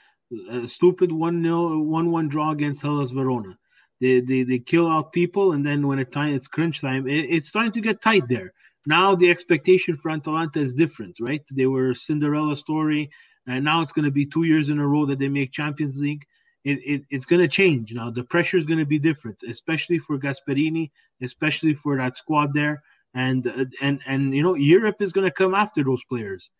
[0.50, 3.56] A stupid 1 0, 1 1 draw against Hellas Verona.
[4.00, 7.26] They, they they kill out people, and then when it time, it's crunch time, it,
[7.30, 8.52] it's starting to get tight there.
[8.86, 11.42] Now the expectation for Atalanta is different, right?
[11.50, 13.10] They were Cinderella story,
[13.46, 15.98] and now it's going to be two years in a row that they make Champions
[15.98, 16.24] League.
[16.64, 18.10] It, it, it's going to change now.
[18.10, 20.90] The pressure is going to be different, especially for Gasperini,
[21.22, 22.82] especially for that squad there
[23.16, 23.46] and
[23.80, 26.50] and and you know Europe is going to come after those players,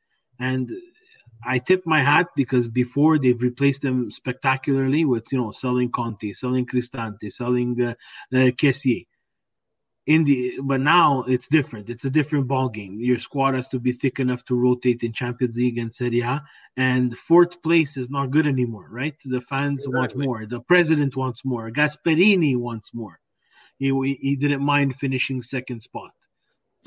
[0.41, 0.71] and
[1.45, 6.33] I tip my hat because before they've replaced them spectacularly with you know selling Conti,
[6.35, 7.91] selling Cristante, selling uh,
[8.37, 9.07] uh, Kessié.
[10.07, 11.91] In the but now it's different.
[11.91, 13.01] It's a different ball game.
[13.01, 16.45] Your squad has to be thick enough to rotate in Champions League and Serie A,
[16.77, 19.17] and fourth place is not good anymore, right?
[19.25, 20.47] The fans want more.
[20.47, 21.71] The president wants more.
[21.71, 23.19] Gasperini wants more.
[23.79, 26.13] He he didn't mind finishing second spot.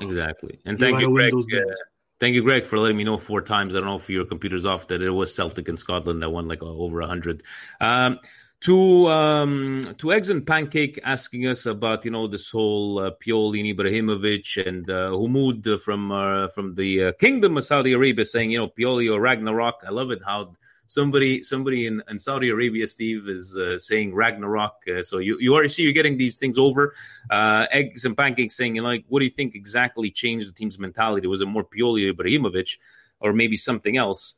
[0.00, 0.58] Exactly.
[0.64, 1.34] And You thank you, Greg.
[1.34, 1.74] uh.
[2.20, 3.74] Thank you, Greg, for letting me know four times.
[3.74, 6.46] I don't know if your computer's off that it was Celtic in Scotland that won
[6.46, 7.42] like over a hundred.
[7.80, 8.20] Um,
[8.60, 13.74] to um, to eggs and pancake asking us about you know this whole uh, Pioli,
[13.74, 18.58] Ibrahimovic, and uh, Humud from uh, from the uh, Kingdom of Saudi Arabia saying you
[18.58, 19.82] know Pioli or Ragnarok.
[19.86, 20.54] I love it how
[20.90, 24.74] somebody somebody in, in Saudi Arabia, Steve, is uh, saying Ragnarok.
[24.88, 26.94] Uh, so you you already see you're getting these things over.
[27.30, 31.28] Uh, eggs and pancakes saying, like, what do you think exactly changed the team's mentality?
[31.28, 32.78] Was it more Pioli Ibrahimovic,
[33.20, 34.34] or maybe something else?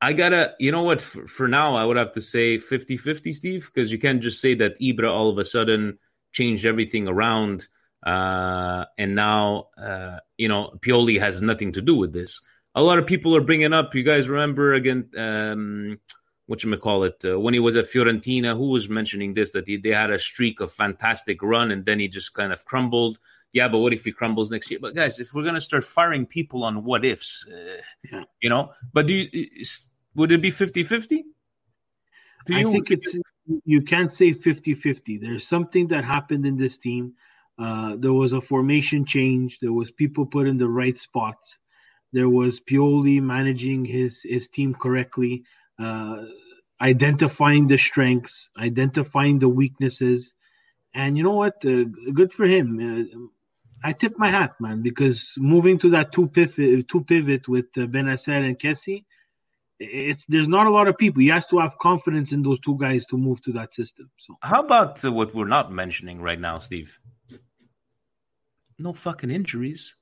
[0.00, 1.02] I gotta, you know what?
[1.02, 4.40] For, for now, I would have to say 50 50, Steve, because you can't just
[4.40, 5.98] say that Ibra all of a sudden
[6.32, 7.68] changed everything around.
[8.02, 12.40] Uh, and now, uh, you know, Pioli has nothing to do with this.
[12.74, 15.98] A lot of people are bringing up, you guys remember again, um,
[16.46, 19.66] what you call it, uh, when he was at Fiorentina, who was mentioning this, that
[19.66, 23.18] he, they had a streak of fantastic run and then he just kind of crumbled.
[23.52, 24.78] yeah, but what if he crumbles next year?
[24.80, 27.80] But guys, if we're gonna start firing people on what ifs, uh,
[28.12, 28.24] Yeah.
[28.40, 29.28] you know, but do you
[30.14, 31.22] would it be 50-50?
[32.46, 32.72] Do I you?
[32.72, 33.16] think it's
[33.64, 35.20] you can't say 50-50.
[35.20, 37.14] There's something that happened in this team.
[37.58, 39.58] Uh, there was a formation change.
[39.60, 41.58] There was people put in the right spots.
[42.12, 45.44] There was Pioli managing his his team correctly,
[45.78, 46.24] uh,
[46.80, 50.34] identifying the strengths, identifying the weaknesses,
[50.94, 51.64] and you know what?
[51.64, 52.78] Uh, good for him.
[52.80, 53.18] Uh,
[53.82, 57.82] I tip my hat, man, because moving to that two pivot, two pivot with uh,
[57.82, 59.04] Bennacer and Kessié,
[59.78, 61.22] it's there's not a lot of people.
[61.22, 64.10] He has to have confidence in those two guys to move to that system.
[64.18, 66.98] So How about uh, what we're not mentioning right now, Steve?
[68.78, 69.94] No fucking injuries.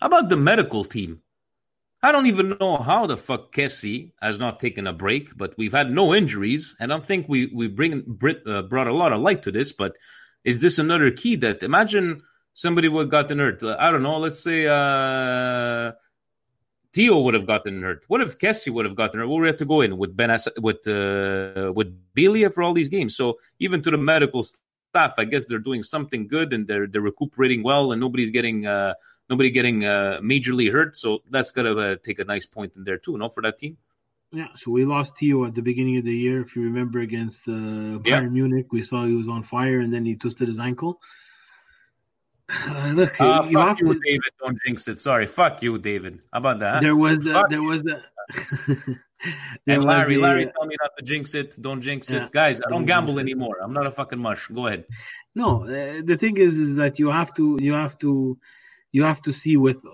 [0.00, 1.22] How about the medical team?
[2.02, 5.72] I don't even know how the fuck Kessié has not taken a break, but we've
[5.72, 9.42] had no injuries, and I think we we bring uh, brought a lot of light
[9.44, 9.72] to this.
[9.72, 9.96] But
[10.44, 12.22] is this another key that imagine
[12.54, 13.62] somebody would have gotten hurt?
[13.62, 14.18] Uh, I don't know.
[14.18, 15.92] Let's say uh,
[16.92, 18.04] Theo would have gotten hurt.
[18.08, 19.28] What if Kessie would have gotten hurt?
[19.28, 23.16] We have to go in with Ben with uh, with Biglia for all these games?
[23.16, 27.00] So even to the medical staff, I guess they're doing something good and they're they're
[27.00, 28.94] recuperating well, and nobody's getting uh,
[29.30, 30.96] nobody getting uh, majorly hurt.
[30.96, 33.76] So that's gonna uh, take a nice point in there too, no, for that team.
[34.32, 36.40] yeah, so we lost Theo at the beginning of the year.
[36.42, 37.52] If you remember against uh,
[38.04, 38.20] Bayern Yeah.
[38.38, 41.00] Munich, we saw he was on fire and then he twisted his ankle.
[42.48, 44.00] Uh, look, Uh, you fuck have you, to.
[44.04, 44.30] David.
[44.42, 44.98] Don't jinx it.
[44.98, 46.20] Sorry, fuck you, David.
[46.32, 46.82] How about that?
[46.82, 47.68] There was the, Fuck there you.
[47.72, 47.96] was the.
[49.66, 51.56] and Larry, a- Larry, tell me not to jinx it.
[51.60, 52.24] Don't jinx Yeah.
[52.24, 52.56] it, guys.
[52.60, 53.56] I don't Don't gamble anymore.
[53.62, 54.46] I'm not a fucking mush.
[54.48, 54.84] Go ahead.
[55.34, 58.38] No, uh, the thing is, is that you have to, you have to,
[58.92, 59.76] you have to see with.
[59.84, 59.90] Uh,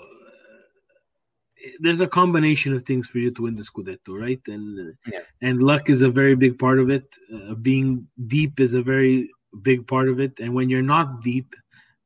[1.80, 4.40] there's a combination of things for you to win the Scudetto, right?
[4.48, 5.20] And Yeah.
[5.42, 7.06] and luck is a very big part of it.
[7.32, 9.30] Uh, being deep is a very
[9.62, 11.54] big part of it, and when you're not deep,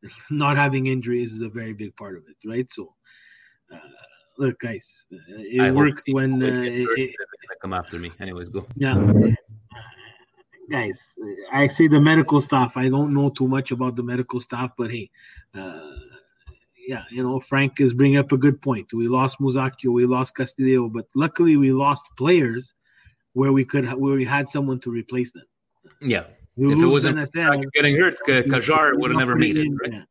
[0.31, 2.69] not having injuries is a very big part of it, right?
[2.73, 2.95] So,
[3.73, 3.79] uh,
[4.39, 7.99] look, guys, uh, it I worked when uh, it- hurt, it- they're gonna come after
[7.99, 8.13] me.
[8.21, 8.67] Anyways, go.
[8.77, 8.97] yeah.
[10.69, 11.17] Guys,
[11.53, 12.77] I say the medical staff.
[12.77, 15.09] I don't know too much about the medical staff, but hey,
[15.55, 15.93] uh,
[16.87, 18.93] yeah, you know, Frank is bringing up a good point.
[18.93, 22.73] We lost Musacchio, we lost Castillo, but luckily we lost players
[23.33, 25.47] where we could where we had someone to replace them.
[26.01, 26.25] Yeah.
[26.57, 29.93] You if it wasn't NFL, getting hurt, Kjaer would have never made it, right?
[29.93, 30.03] Yeah,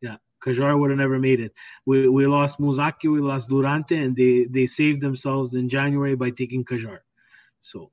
[0.00, 0.16] yeah.
[0.44, 1.52] Kjaer would have never made it.
[1.86, 6.30] We we lost Musacchio, we lost Duarte, and they they saved themselves in January by
[6.30, 6.98] taking Kjaer.
[7.60, 7.90] So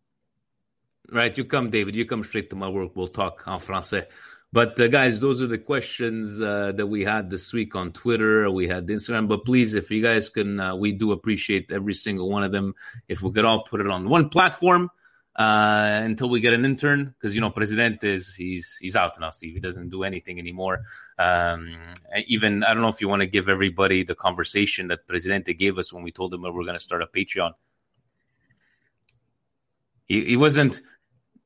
[1.11, 1.95] Right, you come, David.
[1.95, 2.95] You come straight to my work.
[2.95, 4.05] We'll talk en français.
[4.51, 8.49] But uh, guys, those are the questions uh, that we had this week on Twitter.
[8.49, 9.27] We had Instagram.
[9.27, 12.73] But please, if you guys can, uh, we do appreciate every single one of them.
[13.07, 14.89] If we could all put it on one platform
[15.35, 19.29] uh, until we get an intern, because you know, President is he's he's out now.
[19.29, 20.81] Steve, he doesn't do anything anymore.
[21.19, 21.77] Um,
[22.25, 25.77] even I don't know if you want to give everybody the conversation that Presidente gave
[25.77, 27.51] us when we told him that we're going to start a Patreon.
[30.07, 30.81] He, he wasn't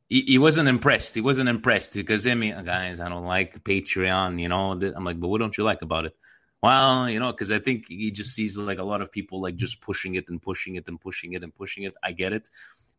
[0.10, 1.16] he, he wasn't impressed.
[1.16, 4.40] He wasn't impressed because I mean, guys, I don't like Patreon.
[4.40, 6.16] You know, I'm like, but what don't you like about it?
[6.62, 9.56] Well, you know, because I think he just sees like a lot of people like
[9.56, 11.94] just pushing it and pushing it and pushing it and pushing it.
[12.02, 12.50] I get it,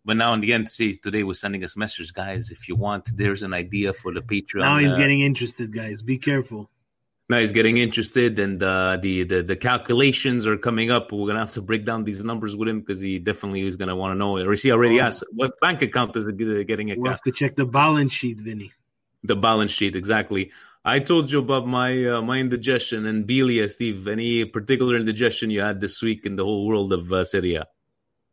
[0.04, 2.50] but now and again, see, today was sending us messages, guys.
[2.50, 4.60] If you want, there's an idea for the Patreon.
[4.60, 6.02] now he's uh, getting interested, guys.
[6.02, 6.68] Be careful.
[7.30, 11.10] Now he's getting interested, and uh, the, the the calculations are coming up.
[11.10, 13.96] We're gonna have to break down these numbers with him because he definitely is gonna
[13.96, 14.36] want to know.
[14.36, 15.04] Or he already Oh.
[15.04, 18.38] asked what bank account is it getting a We'll have to check the balance sheet,
[18.40, 18.72] Vinny.
[19.22, 20.50] the balance sheet exactly.
[20.84, 24.06] I told you about my uh, my indigestion and Biglia, Steve.
[24.06, 27.64] Any particular indigestion you had this week in the whole world of uh, Serie A?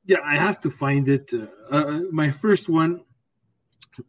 [0.06, 1.32] Yeah, I have to find it.
[1.34, 3.06] Uh, uh, my first one,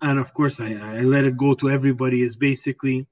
[0.01, 3.07] and of course I, I let it go to everybody, is basically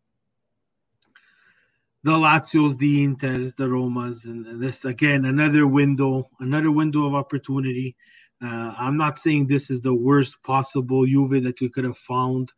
[2.02, 7.96] the Lazios, the Inters, the Romas, and, this again another window, another window of opportunity.
[8.42, 12.50] Uh, I'm not saying this is the worst possible Juve that we could have found,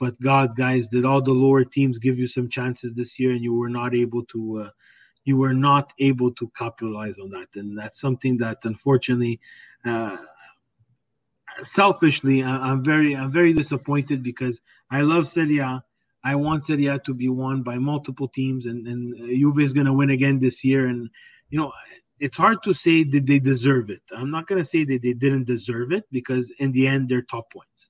[0.00, 3.42] but God, guys, did all the lower teams give you some chances this year, and
[3.44, 4.70] you were not able to, uh,
[5.24, 9.38] you were not able to capitalize on that, and that's something that unfortunately,
[9.84, 10.16] uh,
[11.62, 15.84] selfishly, I, I'm very, I'm very disappointed because I love Serie A.
[16.24, 19.72] I want Serie A to be won by multiple teams, and and uh, Juve is
[19.72, 20.86] going to win again this year.
[20.86, 21.08] And
[21.50, 21.72] you know,
[22.18, 24.02] it's hard to say did they deserve it.
[24.16, 27.22] I'm not going to say that they didn't deserve it because in the end, they're
[27.22, 27.88] top points.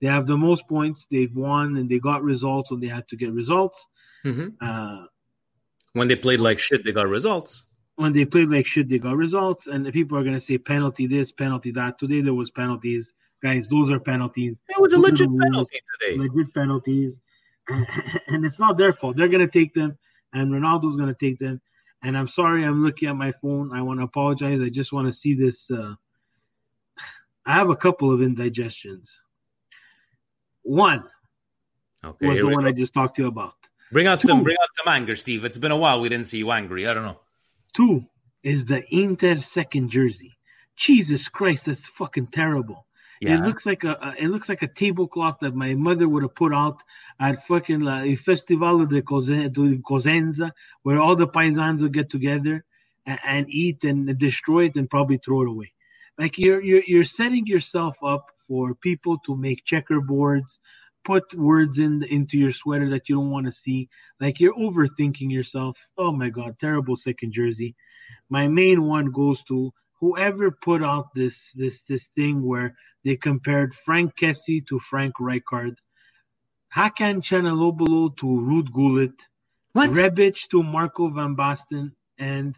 [0.00, 1.06] They have the most points.
[1.10, 3.86] They've won and they got results when they had to get results.
[4.60, 5.04] Uh,
[5.92, 7.64] When they played like shit, they got results.
[7.96, 9.66] when they played like shit, they got results.
[9.68, 11.98] And the people are going to say penalty this, penalty that.
[11.98, 13.12] Today there was penalties,
[13.42, 13.68] guys.
[13.68, 14.60] Those are penalties.
[14.68, 16.18] It was a legit penalty today.
[16.18, 17.20] Legit penalties,
[18.28, 19.16] and it's not their fault.
[19.16, 19.98] They're going to take them.
[20.32, 21.60] and Ronaldo's going to take them.
[22.02, 23.72] And I'm sorry, I'm looking at my phone.
[23.74, 24.60] I want to apologize.
[24.60, 25.70] I just want to see this.
[25.70, 25.94] Uh,
[27.46, 29.18] I have a couple of indigestions.
[30.62, 31.04] One
[32.04, 32.68] Okay, was the one go.
[32.68, 33.54] I just talked to you about.
[33.92, 34.28] Bring out Two.
[34.28, 35.44] some bring out some anger, Steve.
[35.44, 36.86] It's been a while we didn't see you angry.
[36.86, 37.20] I don't know.
[37.74, 38.04] Two
[38.42, 40.36] is the Inter second jersey.
[40.76, 42.85] Jesus Christ, that's fucking terrible.
[43.24, 46.34] It looks like a, a it looks like a tablecloth that my mother would have
[46.34, 46.82] put out
[47.20, 50.52] at fucking la, il Festival de Cosen- de Cosenza,
[50.82, 52.64] where all the paisans would get together
[53.06, 55.72] and, and eat and destroy it and probably throw it away.
[56.18, 60.58] Like you're you're you're setting yourself up for people to make checkerboards,
[61.04, 63.88] put words in into your sweater that you don't want to see.
[64.20, 65.78] Like you're overthinking yourself.
[65.98, 67.76] Oh my god, terrible second jersey.
[68.30, 73.74] My main one goes to whoever put out this this this thing where they compared
[73.74, 75.76] Franck Kessié to Frank Rijkaard,
[76.74, 79.26] Hakan Calhanoglu to Ruud Gullit,
[79.74, 82.56] Rebic to Marco Van Basten, and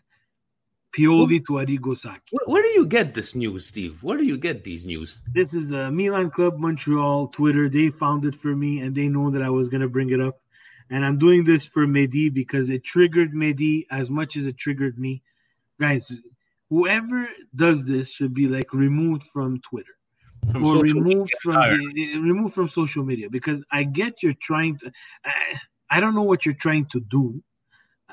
[0.96, 2.20] Pioli to Arrigo Sacchi.
[2.30, 4.02] Where, where do you get this news, Steve?
[4.02, 5.20] Where do you get these news?
[5.32, 7.68] This is the Milan Club Montreal Twitter.
[7.68, 10.20] They found it for me, and they know that I was going to bring it
[10.20, 10.40] up.
[10.90, 14.98] And I'm doing this for Mehdi because it triggered Mehdi as much as it triggered
[14.98, 15.22] me.
[15.78, 16.10] Guys,
[16.70, 19.96] whoever does this should be like removed from Twitter
[20.52, 24.92] From or removed from the, removed from social media because I get you're trying to.
[25.24, 25.30] I,
[25.90, 27.42] I don't know what you're trying to do.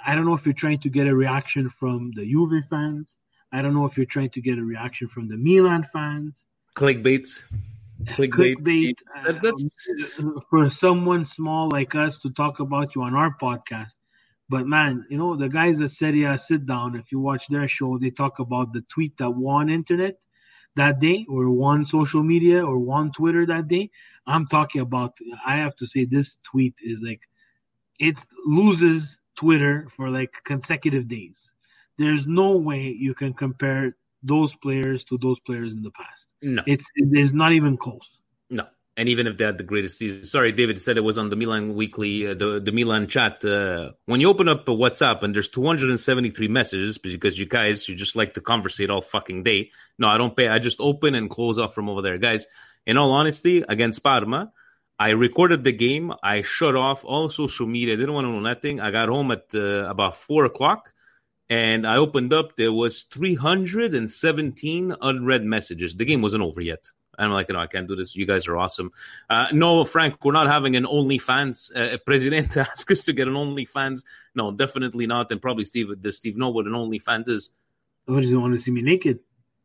[0.05, 3.17] I don't know if you're trying to get a reaction from the Juve fans.
[3.51, 6.45] I don't know if you're trying to get a reaction from the Milan fans.
[6.75, 7.43] Clickbaits.
[8.03, 8.55] Clickbait.
[8.57, 13.93] Clickbait that's uh, for someone small like us to talk about you on our podcast.
[14.47, 16.95] But man, you know the guys at Serie A sit down.
[16.95, 20.19] If you watch their show, they talk about the tweet that won internet
[20.75, 23.89] that day, or won social media, or won Twitter that day.
[24.27, 25.17] I'm talking about.
[25.45, 27.21] I have to say this tweet is like
[27.99, 31.51] it loses Twitter for like consecutive days.
[31.97, 36.27] There's no way you can compare those players to those players in the past.
[36.41, 36.61] No.
[36.67, 38.19] It's it is not even close.
[38.97, 41.35] And even if they had the greatest season, sorry, David said it was on the
[41.35, 43.43] Milan Weekly, uh, the the Milan chat.
[43.43, 48.15] Uh, when you open up WhatsApp and there's 273 messages because you guys you just
[48.15, 49.71] like to conversate all fucking day.
[49.99, 50.47] No, I don't pay.
[50.47, 52.45] I just open and close off from over there, guys.
[52.85, 54.53] In all honesty, against Parma,
[54.97, 56.13] I recorded the game.
[56.23, 57.95] I shut off all social media.
[57.95, 58.79] I didn't want to know nothing.
[58.79, 60.93] I got home at uh, about four o'clock,
[61.49, 62.55] and I opened up.
[62.55, 65.95] There was 317 unread messages.
[65.95, 66.91] The game wasn't over yet.
[67.17, 68.15] I'm like, no, I can't do this.
[68.15, 68.91] You guys are awesome.
[69.29, 71.75] Uh, no, Frank, we're not having an OnlyFans.
[71.75, 74.03] Uh, if Presidente asks us to get an OnlyFans,
[74.33, 75.31] no, definitely not.
[75.31, 77.51] And probably Steve, does Steve know what an OnlyFans is?
[78.05, 79.19] What does he want to see me naked?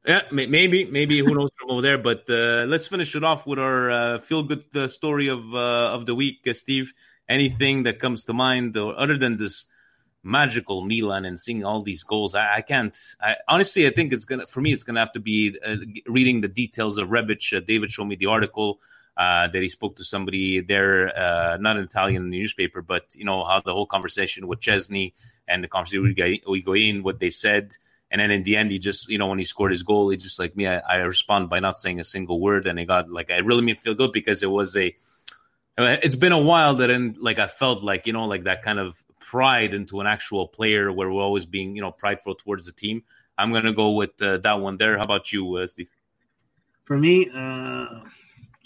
[0.07, 1.99] Yeah, may- maybe, maybe who knows from over there.
[1.99, 5.93] But uh, let's finish it off with our uh, feel good uh, story of uh,
[5.93, 6.93] of the week, uh, Steve.
[7.29, 9.67] Anything that comes to mind, or other than this
[10.23, 12.97] magical Milan and seeing all these goals, I, I can't.
[13.21, 14.73] I, honestly, I think it's gonna for me.
[14.73, 17.57] It's gonna have to be uh, reading the details of Rebic.
[17.57, 18.81] Uh, David showed me the article.
[19.16, 23.45] Uh, that he spoke to somebody there, uh, not an Italian newspaper, but you know
[23.45, 25.12] how the whole conversation with Szczesny
[25.47, 27.77] and the conversation with Higuain, what they said,
[28.11, 30.16] and then in the end, he just, you know, when he scored his goal, he
[30.16, 33.11] just like me, I, I respond by not saying a single word, and it got
[33.11, 34.95] like I really made feel good because it was a.
[35.79, 38.79] It's been a while that, in, like, I felt like you know, like that kind
[38.79, 42.73] of pride into an actual player, where we're always being, you know, prideful towards the
[42.73, 43.05] team.
[43.39, 44.97] I'm gonna go with uh, that one there.
[44.99, 45.91] How about you, uh, Steve?
[46.85, 47.87] For me, uh,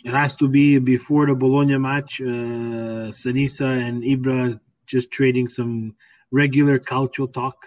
[0.05, 2.20] it has to be before the Bologna match.
[2.20, 5.94] Uh, Sinisa and Ibra just trading some
[6.30, 7.66] regular cultural talk.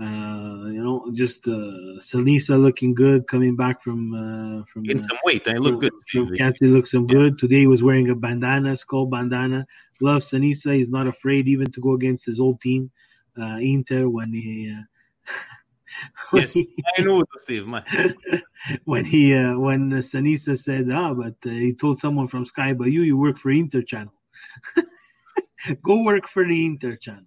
[0.00, 5.18] Uh, you know, just uh, Sinisa looking good coming back from uh, from In some
[5.24, 5.92] weight, I look good.
[6.12, 7.36] From he looks some good.
[7.36, 9.66] Today he was wearing a bandana, skull bandana.
[10.00, 10.76] Love Sinisa.
[10.76, 12.92] He's not afraid even to go against his old team,
[13.40, 14.72] uh, Inter, when he.
[14.72, 14.82] Uh,
[16.30, 17.66] when Yes, he- I know, Steve.
[17.66, 17.82] My,
[18.84, 22.92] when he uh, when Sinisa said, "Ah, but uh, he told someone from Sky, but
[22.92, 24.14] you you work for Inter Channel.
[25.82, 27.24] Go work for the Inter Channel."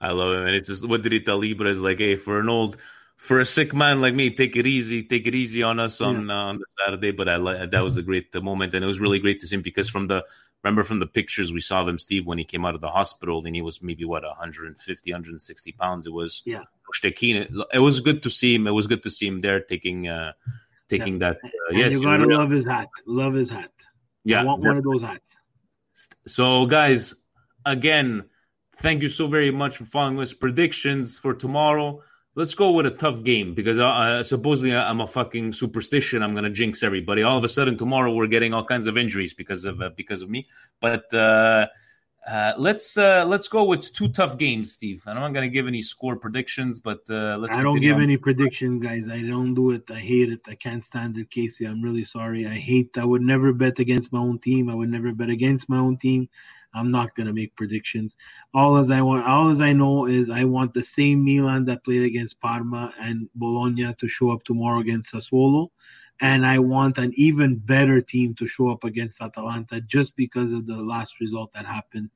[0.00, 2.38] I love him, and it's just what did he tell Ibra Is like, hey, for
[2.40, 2.76] an old,
[3.16, 6.30] for a sick man like me, take it easy, take it easy on us on
[6.30, 7.12] uh, on the Saturday.
[7.12, 9.46] But I li- that was a great uh, moment, and it was really great to
[9.46, 10.24] see him because from the
[10.62, 12.88] remember from the pictures we saw of him, Steve, when he came out of the
[12.90, 16.06] hospital, and he was maybe what 150, 160 pounds.
[16.06, 16.64] It was Yeah.
[17.02, 18.66] It, it was good to see him.
[18.66, 20.32] It was good to see him there taking uh
[20.88, 21.36] taking that.
[21.42, 22.88] Uh, And yes, you gotta love his hat.
[23.06, 23.72] Love his hat.
[24.24, 25.36] Yeah, I want one of those hats.
[26.26, 27.14] So, guys,
[27.64, 28.24] again,
[28.78, 30.32] thank you so very much for following us.
[30.32, 32.02] Predictions for tomorrow.
[32.34, 36.22] Let's go with a tough game because uh, supposedly I'm a fucking superstition.
[36.22, 37.22] I'm gonna jinx everybody.
[37.22, 40.22] All of a sudden tomorrow we're getting all kinds of injuries because of uh, because
[40.22, 40.46] of me.
[40.80, 41.66] But uh,
[42.26, 45.00] Uh, let's uh, let's go with two tough games, Steve.
[45.06, 47.54] I'm not going to give any score predictions, but uh, let's.
[47.54, 48.02] I don't give on.
[48.02, 49.04] any prediction, guys.
[49.08, 49.88] I don't do it.
[49.90, 50.40] I hate it.
[50.48, 51.66] I can't stand it, Casey.
[51.66, 52.44] I'm really sorry.
[52.44, 52.98] I hate.
[52.98, 54.68] I would never bet against my own team.
[54.68, 56.28] I would never bet against my own team.
[56.76, 58.16] I'm not gonna make predictions.
[58.54, 61.84] All as I want, all as I know is I want the same Milan that
[61.84, 65.70] played against Parma and Bologna to show up tomorrow against Sassuolo,
[66.20, 70.66] and I want an even better team to show up against Atalanta just because of
[70.66, 72.10] the last result that happened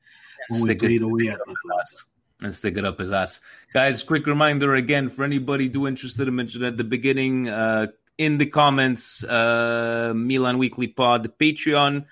[0.49, 1.97] when we played away at Atalanta.
[2.43, 3.41] And stick it up his ass.
[3.75, 8.39] Guys, quick reminder again for anybody do interested, I mentioned at the beginning, uh, in
[8.39, 12.07] the comments, uh, Milan Weekly Pod, Patreon,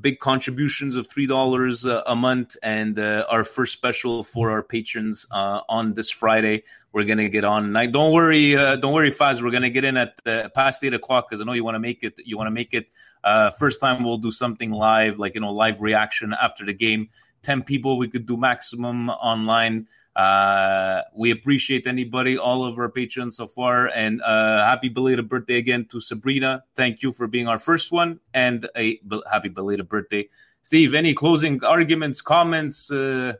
[0.00, 5.26] big contributions of $3 a, a month, and uh, our first special for our patrons
[5.30, 6.62] uh, on this Friday.
[6.92, 7.72] We're to get on.
[7.72, 9.42] Now, don't worry, uh, don't worry, Faz.
[9.42, 11.80] We're to get in at uh, past 8 o'clock because I know you want to
[11.80, 12.14] make it.
[12.24, 12.88] You want to make it.
[13.22, 17.08] Uh, first time we'll do something live, like, you know, live reaction after the game.
[17.42, 19.86] 10 people we could do maximum online
[20.16, 25.56] uh we appreciate anybody all of our patrons so far and uh happy belated birthday
[25.56, 29.00] again to sabrina thank you for being our first one and a
[29.30, 30.28] happy belated birthday
[30.62, 33.32] steve any closing arguments comments uh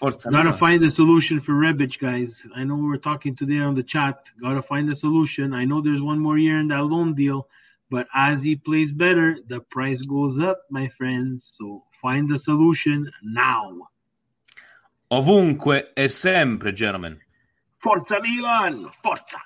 [0.00, 2.46] Gotta find a solution for Rebic, guys.
[2.54, 4.28] I know we were talking today on the chat.
[4.40, 5.54] Gotta find a solution.
[5.54, 7.48] I know there's one more year in that loan deal,
[7.90, 11.56] but as he plays better, the price goes up, my friends.
[11.56, 13.88] So find a solution now.
[15.08, 17.18] Ovunque e sempre gentlemen
[17.78, 18.90] Forza Milan!
[19.00, 19.45] Forza!